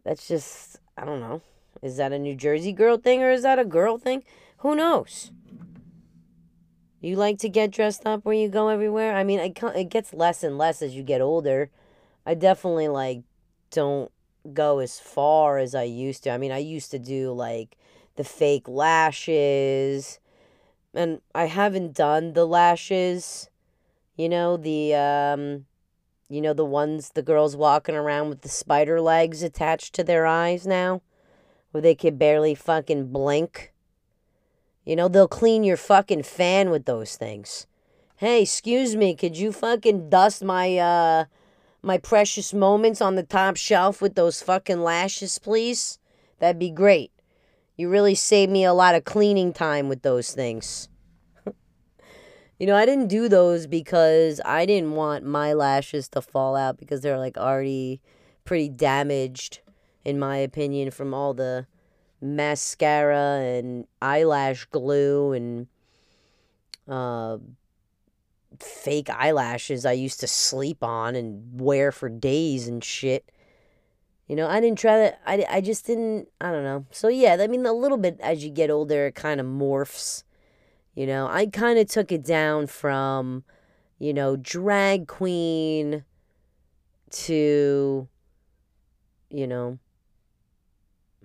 That's 0.05 0.29
just 0.29 0.79
I 0.97 1.05
don't 1.05 1.21
know. 1.21 1.41
Is 1.83 1.97
that 1.97 2.13
a 2.13 2.19
New 2.19 2.35
Jersey 2.35 2.73
girl 2.73 2.99
thing 2.99 3.23
or 3.23 3.31
is 3.31 3.43
that 3.43 3.59
a 3.59 3.65
girl 3.65 3.97
thing? 3.97 4.23
Who 4.59 4.77
knows? 4.77 5.31
You 7.01 7.17
like 7.17 7.39
to 7.39 7.49
get 7.49 7.71
dressed 7.71 8.05
up 8.05 8.25
when 8.25 8.39
you 8.39 8.49
go 8.49 8.69
everywhere? 8.69 9.17
I 9.17 9.25
mean, 9.25 9.41
it, 9.41 9.59
it 9.75 9.89
gets 9.89 10.13
less 10.13 10.43
and 10.43 10.59
less 10.59 10.83
as 10.83 10.95
you 10.95 11.03
get 11.03 11.23
older. 11.23 11.71
I 12.27 12.35
definitely 12.35 12.89
like 12.89 13.23
don't 13.71 14.13
go 14.53 14.81
as 14.81 15.01
far 15.01 15.59
as 15.59 15.75
I 15.75 15.85
used 15.85 16.25
to. 16.25 16.31
I 16.31 16.39
mean, 16.39 16.53
I 16.53 16.59
used 16.59 16.91
to 16.91 16.99
do 16.99 17.33
like 17.33 17.77
the 18.17 18.25
fake 18.25 18.69
lashes, 18.69 20.19
and 20.93 21.23
I 21.35 21.47
haven't 21.47 21.95
done 21.95 22.35
the 22.35 22.47
lashes. 22.47 23.49
You 24.17 24.29
know 24.29 24.59
the 24.59 24.95
um, 24.95 25.65
you 26.29 26.43
know 26.43 26.53
the 26.53 26.67
ones 26.67 27.11
the 27.11 27.23
girls 27.23 27.57
walking 27.57 27.95
around 27.95 28.29
with 28.29 28.43
the 28.43 28.51
spider 28.51 29.01
legs 29.01 29.43
attached 29.43 29.95
to 29.95 30.05
their 30.05 30.27
eyes 30.27 30.67
now, 30.67 31.01
where 31.71 31.81
they 31.81 31.95
could 31.95 32.19
barely 32.19 32.55
fucking 32.55 33.07
blink. 33.07 33.73
You 34.91 34.97
know 34.97 35.07
they'll 35.07 35.29
clean 35.29 35.63
your 35.63 35.77
fucking 35.77 36.25
fan 36.25 36.69
with 36.69 36.85
those 36.85 37.15
things. 37.15 37.69
Hey, 38.17 38.43
excuse 38.43 38.97
me, 38.97 39.15
could 39.15 39.37
you 39.37 39.53
fucking 39.53 40.11
dust 40.11 40.43
my 40.43 40.79
uh 40.79 41.27
my 41.81 41.97
precious 41.97 42.53
moments 42.53 43.01
on 43.01 43.15
the 43.15 43.23
top 43.23 43.57
shelf 43.57 44.03
with 44.03 44.17
those 44.17 44.43
fucking 44.43 44.83
lashes, 44.83 45.39
please? 45.39 46.01
That'd 46.41 46.59
be 46.59 46.73
great. 46.73 47.13
You 47.77 47.89
really 47.89 48.17
saved 48.17 48.51
me 48.51 48.65
a 48.65 48.73
lot 48.73 48.97
of 48.97 49.05
cleaning 49.05 49.53
time 49.53 49.89
with 49.89 50.03
those 50.03 50.33
things. 50.33 50.89
you 52.59 52.67
know, 52.67 52.75
I 52.75 52.85
didn't 52.85 53.07
do 53.07 53.29
those 53.29 53.69
because 53.69 54.41
I 54.45 54.67
didn't 54.67 54.91
want 54.91 55.25
my 55.25 55.53
lashes 55.53 56.09
to 56.09 56.21
fall 56.21 56.57
out 56.57 56.79
because 56.79 57.01
they're 57.01 57.17
like 57.17 57.39
already 57.39 58.01
pretty 58.45 58.69
damaged, 58.69 59.61
in 60.05 60.19
my 60.19 60.39
opinion, 60.39 60.91
from 60.91 61.15
all 61.15 61.33
the 61.33 61.69
mascara 62.21 63.41
and 63.41 63.87
eyelash 64.03 64.67
glue 64.67 65.33
and 65.33 65.67
uh, 66.89 67.39
fake 68.59 69.09
eyelashes 69.11 69.87
I 69.87 69.93
used 69.93 70.21
to 70.21 70.27
sleep 70.27 70.83
on 70.83 71.15
and 71.15 71.61
wear 71.61 71.93
for 71.93 72.09
days 72.09 72.69
and 72.69 72.83
shit. 72.83 73.31
You 74.27 74.37
know, 74.37 74.49
I 74.49 74.61
didn't 74.61 74.79
try 74.79 74.97
that. 74.99 75.21
I, 75.27 75.45
I 75.51 75.61
just 75.61 75.87
didn't, 75.87 76.29
I 76.41 76.53
don't 76.53 76.63
know. 76.63 76.87
So, 76.93 77.09
yeah, 77.09 77.37
I 77.41 77.49
mean, 77.49 77.67
a 77.67 77.73
little 77.73 77.99
bit 77.99 78.21
as 78.21 78.45
you 78.45 78.51
get 78.51 78.71
older, 78.71 79.07
it 79.07 79.15
kind 79.17 79.41
of 79.41 79.47
morphs. 79.47 80.23
You 80.95 81.07
know, 81.07 81.27
I 81.27 81.47
kind 81.47 81.79
of 81.79 81.89
took 81.89 82.13
it 82.13 82.25
down 82.25 82.67
from, 82.67 83.45
you 83.99 84.13
know, 84.13 84.37
drag 84.37 85.09
queen 85.09 86.05
to, 87.11 88.09
you 89.31 89.47
know, 89.47 89.79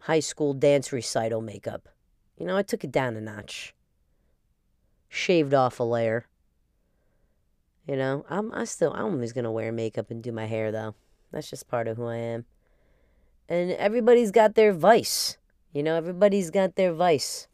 high 0.06 0.20
school 0.20 0.54
dance 0.54 0.92
recital 0.92 1.42
makeup. 1.42 1.90
You 2.38 2.46
know, 2.46 2.56
I 2.56 2.62
took 2.62 2.84
it 2.84 2.92
down 2.92 3.16
a 3.16 3.22
notch. 3.22 3.74
Shaved 5.10 5.54
off 5.54 5.80
a 5.80 5.84
layer. 5.84 6.28
You 7.88 7.96
know, 7.96 8.26
I'm 8.30 8.54
I 8.54 8.66
still 8.66 8.94
I'm 8.94 9.14
always 9.14 9.34
gonna 9.34 9.52
wear 9.52 9.72
makeup 9.72 10.12
and 10.12 10.22
do 10.22 10.32
my 10.32 10.46
hair 10.46 10.72
though. 10.72 10.94
That's 11.32 11.50
just 11.50 11.68
part 11.68 11.88
of 11.88 11.98
who 11.98 12.06
I 12.06 12.18
am. 12.18 12.46
And 13.50 13.72
everybody's 13.72 14.32
got 14.32 14.54
their 14.54 14.74
vice. 14.74 15.38
You 15.74 15.82
know, 15.82 15.96
everybody's 15.96 16.52
got 16.52 16.76
their 16.76 16.94
vice. 16.94 17.48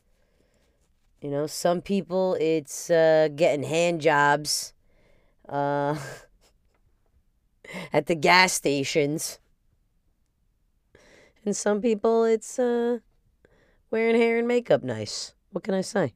You 1.21 1.29
know, 1.29 1.47
some 1.47 1.81
people 1.81 2.35
it's 2.39 2.89
uh, 2.89 3.29
getting 3.33 3.63
hand 3.63 4.01
jobs 4.01 4.73
uh, 5.47 5.95
at 7.93 8.07
the 8.07 8.15
gas 8.15 8.53
stations. 8.53 9.39
And 11.45 11.55
some 11.55 11.81
people 11.81 12.23
it's 12.23 12.59
uh, 12.59 12.99
wearing 13.89 14.15
hair 14.15 14.37
and 14.37 14.47
makeup 14.47 14.83
nice. 14.83 15.33
What 15.51 15.63
can 15.63 15.73
I 15.73 15.81
say? 15.81 16.13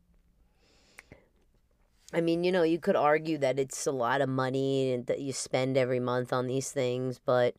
I 2.14 2.22
mean, 2.22 2.44
you 2.44 2.52
know, 2.52 2.64
you 2.64 2.80
could 2.80 2.96
argue 2.96 3.38
that 3.40 3.60
it's 3.60 3.86
a 3.86 3.92
lot 3.92 4.22
of 4.22 4.30
money 4.30 5.04
that 5.08 5.20
you 5.20 5.34
spend 5.34 5.76
every 5.76 6.00
month 6.00 6.32
on 6.32 6.48
these 6.48 6.72
things, 6.72 7.20
but 7.20 7.56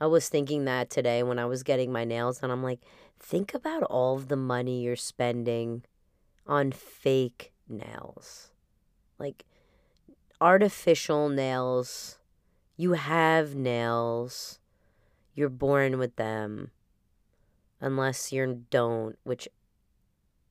I 0.00 0.06
was 0.06 0.28
thinking 0.28 0.64
that 0.64 0.90
today 0.90 1.22
when 1.22 1.38
I 1.38 1.44
was 1.44 1.62
getting 1.62 1.92
my 1.92 2.04
nails 2.04 2.42
and 2.42 2.50
I'm 2.50 2.62
like, 2.62 2.80
think 3.20 3.54
about 3.54 3.82
all 3.84 4.16
of 4.16 4.28
the 4.28 4.36
money 4.36 4.82
you're 4.82 4.96
spending 4.96 5.84
on 6.46 6.72
fake 6.72 7.52
nails. 7.68 8.50
Like 9.18 9.44
artificial 10.40 11.28
nails. 11.28 12.18
You 12.76 12.94
have 12.94 13.54
nails. 13.54 14.58
You're 15.34 15.50
born 15.50 15.98
with 15.98 16.16
them. 16.16 16.70
Unless 17.80 18.32
you 18.32 18.64
don't, 18.70 19.18
which 19.22 19.48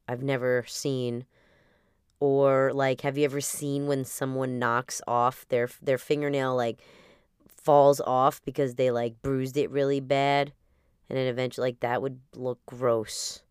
I've 0.07 0.23
never 0.23 0.63
seen. 0.67 1.25
Or 2.19 2.71
like 2.73 3.01
have 3.01 3.17
you 3.17 3.25
ever 3.25 3.41
seen 3.41 3.87
when 3.87 4.03
someone 4.03 4.59
knocks 4.59 5.01
off 5.07 5.45
their 5.49 5.69
their 5.81 5.97
fingernail 5.97 6.55
like 6.55 6.81
falls 7.47 8.01
off 8.01 8.41
because 8.43 8.75
they 8.75 8.91
like 8.91 9.21
bruised 9.21 9.57
it 9.57 9.69
really 9.69 9.99
bad? 9.99 10.53
And 11.09 11.17
then 11.17 11.27
eventually 11.27 11.69
like 11.69 11.79
that 11.79 12.01
would 12.01 12.19
look 12.35 12.59
gross 12.65 13.43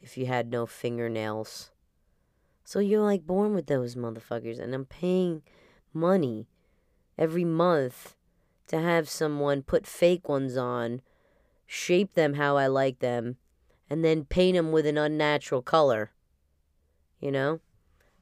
if 0.00 0.18
you 0.18 0.26
had 0.26 0.50
no 0.50 0.66
fingernails. 0.66 1.70
So 2.64 2.78
you're 2.78 3.02
like 3.02 3.26
born 3.26 3.54
with 3.54 3.66
those 3.66 3.94
motherfuckers 3.94 4.58
and 4.58 4.74
i'm 4.74 4.86
paying 4.86 5.42
money 5.92 6.48
every 7.18 7.44
month 7.44 8.16
to 8.66 8.80
have 8.80 9.08
someone 9.08 9.62
put 9.62 9.86
fake 9.86 10.28
ones 10.28 10.56
on 10.56 11.02
shape 11.66 12.14
them 12.14 12.34
how 12.34 12.56
i 12.56 12.66
like 12.66 12.98
them 13.00 13.36
and 13.88 14.04
then 14.04 14.24
paint 14.24 14.56
them 14.56 14.72
with 14.72 14.86
an 14.86 14.98
unnatural 14.98 15.62
color 15.62 16.10
you 17.20 17.30
know 17.30 17.60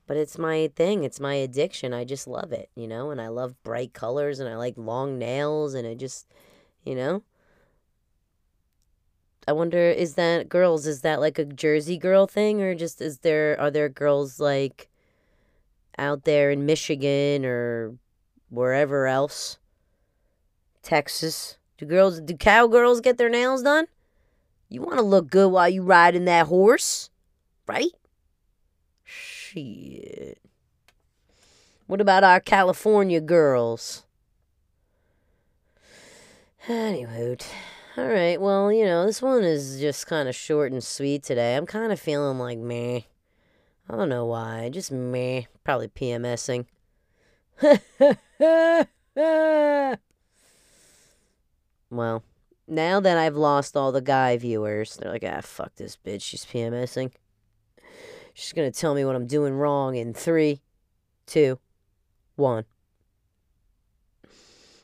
but 0.06 0.16
it's 0.16 0.36
my 0.36 0.70
thing. 0.74 1.04
It's 1.04 1.20
my 1.20 1.34
addiction. 1.36 1.94
I 1.94 2.04
just 2.04 2.26
love 2.26 2.52
it, 2.52 2.70
you 2.74 2.86
know, 2.86 3.10
and 3.10 3.20
I 3.20 3.28
love 3.28 3.62
bright 3.62 3.92
colors 3.92 4.40
and 4.40 4.48
I 4.48 4.56
like 4.56 4.74
long 4.76 5.18
nails 5.18 5.74
and 5.74 5.86
I 5.86 5.94
just, 5.94 6.26
you 6.84 6.94
know. 6.94 7.22
I 9.46 9.52
wonder 9.52 9.78
is 9.78 10.14
that 10.14 10.48
girls 10.48 10.86
is 10.86 11.00
that 11.00 11.18
like 11.20 11.38
a 11.38 11.44
Jersey 11.44 11.96
girl 11.96 12.26
thing 12.26 12.60
or 12.60 12.74
just 12.74 13.00
is 13.00 13.20
there 13.20 13.58
are 13.58 13.70
there 13.70 13.88
girls 13.88 14.38
like 14.38 14.88
out 15.98 16.24
there 16.24 16.50
in 16.50 16.66
Michigan 16.66 17.44
or 17.44 17.96
wherever 18.50 19.06
else? 19.06 19.58
Texas. 20.82 21.56
Do 21.82 21.88
girls 21.88 22.20
do 22.20 22.36
cowgirls 22.36 23.00
get 23.00 23.18
their 23.18 23.28
nails 23.28 23.64
done? 23.64 23.86
You 24.68 24.82
want 24.82 24.98
to 24.98 25.02
look 25.02 25.28
good 25.28 25.50
while 25.50 25.68
you 25.68 25.82
riding 25.82 26.26
that 26.26 26.46
horse, 26.46 27.10
right? 27.66 27.90
Shit. 29.02 30.38
What 31.88 32.00
about 32.00 32.22
our 32.22 32.38
California 32.38 33.20
girls? 33.20 34.04
Anywho, 36.68 37.44
all 37.96 38.06
right. 38.06 38.40
Well, 38.40 38.72
you 38.72 38.84
know, 38.84 39.04
this 39.04 39.20
one 39.20 39.42
is 39.42 39.80
just 39.80 40.06
kind 40.06 40.28
of 40.28 40.36
short 40.36 40.70
and 40.70 40.84
sweet 40.84 41.24
today. 41.24 41.56
I'm 41.56 41.66
kind 41.66 41.90
of 41.90 41.98
feeling 41.98 42.38
like 42.38 42.58
meh. 42.58 43.00
I 43.90 43.96
don't 43.96 44.08
know 44.08 44.26
why. 44.26 44.70
Just 44.72 44.92
meh. 44.92 45.46
Probably 45.64 45.88
PMSing. 45.88 46.66
well, 51.92 52.24
now 52.66 53.00
that 53.00 53.18
I've 53.18 53.36
lost 53.36 53.76
all 53.76 53.92
the 53.92 54.00
guy 54.00 54.36
viewers, 54.38 54.96
they're 54.96 55.12
like, 55.12 55.24
ah, 55.26 55.40
fuck 55.42 55.74
this 55.76 55.96
bitch. 55.96 56.22
She's 56.22 56.44
PMSing. 56.44 57.12
She's 58.34 58.52
going 58.52 58.70
to 58.70 58.78
tell 58.78 58.94
me 58.94 59.04
what 59.04 59.14
I'm 59.14 59.26
doing 59.26 59.52
wrong 59.52 59.94
in 59.94 60.14
three, 60.14 60.62
two, 61.26 61.58
one. 62.36 62.64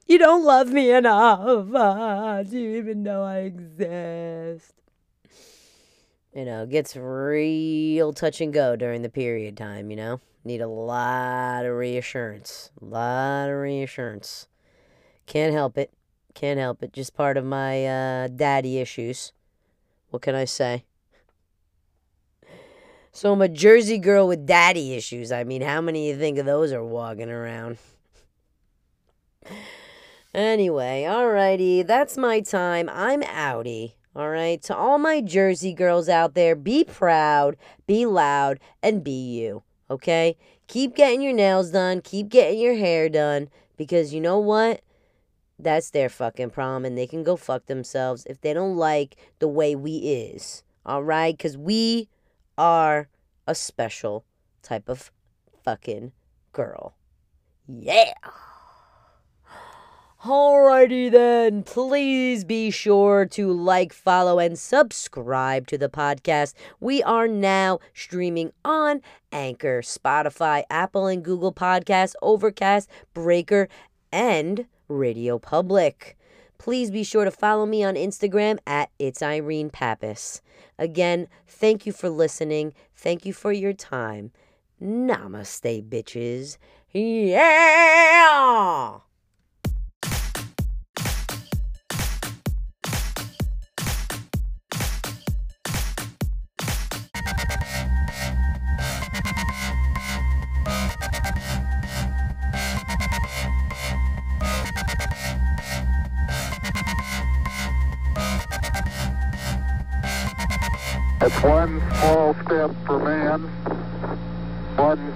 You 0.06 0.18
don't 0.18 0.44
love 0.44 0.68
me 0.68 0.90
enough. 0.90 1.74
Uh, 1.74 2.42
do 2.42 2.58
you 2.58 2.76
even 2.76 3.02
know 3.02 3.22
I 3.22 3.38
exist? 3.38 4.74
You 6.34 6.44
know, 6.44 6.66
gets 6.66 6.94
real 6.94 8.12
touch 8.12 8.40
and 8.40 8.52
go 8.52 8.76
during 8.76 9.02
the 9.02 9.08
period 9.08 9.56
time, 9.56 9.90
you 9.90 9.96
know? 9.96 10.20
Need 10.44 10.60
a 10.60 10.68
lot 10.68 11.64
of 11.64 11.74
reassurance. 11.74 12.70
A 12.80 12.84
lot 12.84 13.50
of 13.50 13.56
reassurance. 13.56 14.46
Can't 15.26 15.52
help 15.52 15.76
it. 15.76 15.90
Can't 16.34 16.60
help 16.60 16.82
it. 16.82 16.92
Just 16.92 17.14
part 17.14 17.36
of 17.36 17.44
my 17.44 17.86
uh, 17.86 18.28
daddy 18.28 18.78
issues. 18.78 19.32
What 20.10 20.22
can 20.22 20.34
I 20.34 20.44
say? 20.44 20.84
So 23.12 23.32
I'm 23.32 23.42
a 23.42 23.48
Jersey 23.48 23.98
girl 23.98 24.28
with 24.28 24.46
daddy 24.46 24.94
issues. 24.94 25.32
I 25.32 25.42
mean, 25.42 25.62
how 25.62 25.80
many 25.80 26.10
of 26.10 26.16
you 26.16 26.20
think 26.20 26.38
of 26.38 26.46
those 26.46 26.72
are 26.72 26.84
walking 26.84 27.30
around? 27.30 27.78
anyway, 30.34 31.04
alrighty, 31.08 31.86
that's 31.86 32.16
my 32.16 32.40
time. 32.40 32.88
I'm 32.88 33.22
outie. 33.22 33.94
All 34.14 34.30
right, 34.30 34.60
to 34.62 34.76
all 34.76 34.98
my 34.98 35.20
Jersey 35.20 35.72
girls 35.72 36.08
out 36.08 36.34
there, 36.34 36.56
be 36.56 36.82
proud, 36.84 37.56
be 37.86 38.06
loud, 38.06 38.58
and 38.82 39.04
be 39.04 39.10
you. 39.10 39.62
Okay? 39.90 40.36
Keep 40.66 40.96
getting 40.96 41.22
your 41.22 41.32
nails 41.32 41.70
done, 41.70 42.00
keep 42.00 42.28
getting 42.28 42.58
your 42.58 42.74
hair 42.74 43.08
done, 43.08 43.48
because 43.76 44.12
you 44.12 44.20
know 44.20 44.38
what? 44.38 44.80
That's 45.58 45.90
their 45.90 46.08
fucking 46.08 46.50
problem, 46.50 46.84
and 46.84 46.96
they 46.96 47.06
can 47.06 47.24
go 47.24 47.36
fuck 47.36 47.66
themselves 47.66 48.24
if 48.28 48.40
they 48.40 48.54
don't 48.54 48.76
like 48.76 49.16
the 49.40 49.48
way 49.48 49.74
we 49.74 49.96
is. 49.96 50.62
All 50.86 51.02
right? 51.02 51.36
Because 51.36 51.56
we 51.56 52.08
are 52.56 53.08
a 53.46 53.54
special 53.54 54.24
type 54.62 54.88
of 54.88 55.10
fucking 55.64 56.12
girl. 56.52 56.94
Yeah. 57.66 58.12
Alrighty 60.24 61.12
then, 61.12 61.62
please 61.62 62.44
be 62.44 62.72
sure 62.72 63.24
to 63.26 63.52
like, 63.52 63.92
follow, 63.92 64.40
and 64.40 64.58
subscribe 64.58 65.68
to 65.68 65.78
the 65.78 65.88
podcast. 65.88 66.54
We 66.80 67.04
are 67.04 67.28
now 67.28 67.78
streaming 67.94 68.52
on 68.64 69.00
Anchor, 69.30 69.80
Spotify, 69.80 70.64
Apple 70.70 71.06
and 71.06 71.24
Google 71.24 71.52
Podcasts, 71.52 72.14
Overcast, 72.20 72.90
Breaker, 73.14 73.68
and 74.10 74.66
RadioPublic. 74.88 76.14
Please 76.58 76.90
be 76.90 77.04
sure 77.04 77.24
to 77.24 77.30
follow 77.30 77.66
me 77.66 77.84
on 77.84 77.94
Instagram 77.94 78.58
at 78.66 78.90
It's 78.98 79.22
Irene 79.22 79.70
Pappas. 79.70 80.42
Again, 80.78 81.28
thank 81.46 81.86
you 81.86 81.92
for 81.92 82.10
listening. 82.10 82.74
Thank 82.94 83.24
you 83.24 83.32
for 83.32 83.52
your 83.52 83.72
time. 83.72 84.32
Namaste, 84.82 85.88
bitches. 85.88 86.58
Yeah! 86.92 88.98
It's 111.28 111.42
one 111.42 111.82
small 111.98 112.32
step 112.46 112.70
for 112.86 112.98
man, 113.00 113.42
one 114.76 115.12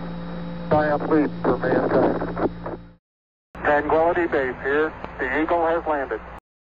giant 0.68 1.08
leap 1.08 1.30
for 1.40 1.56
mankind. 1.56 2.50
Tranquility 3.56 4.26
Base 4.26 4.54
here. 4.62 4.92
The 5.18 5.40
Eagle 5.40 5.66
has 5.66 5.82
landed. 5.86 6.20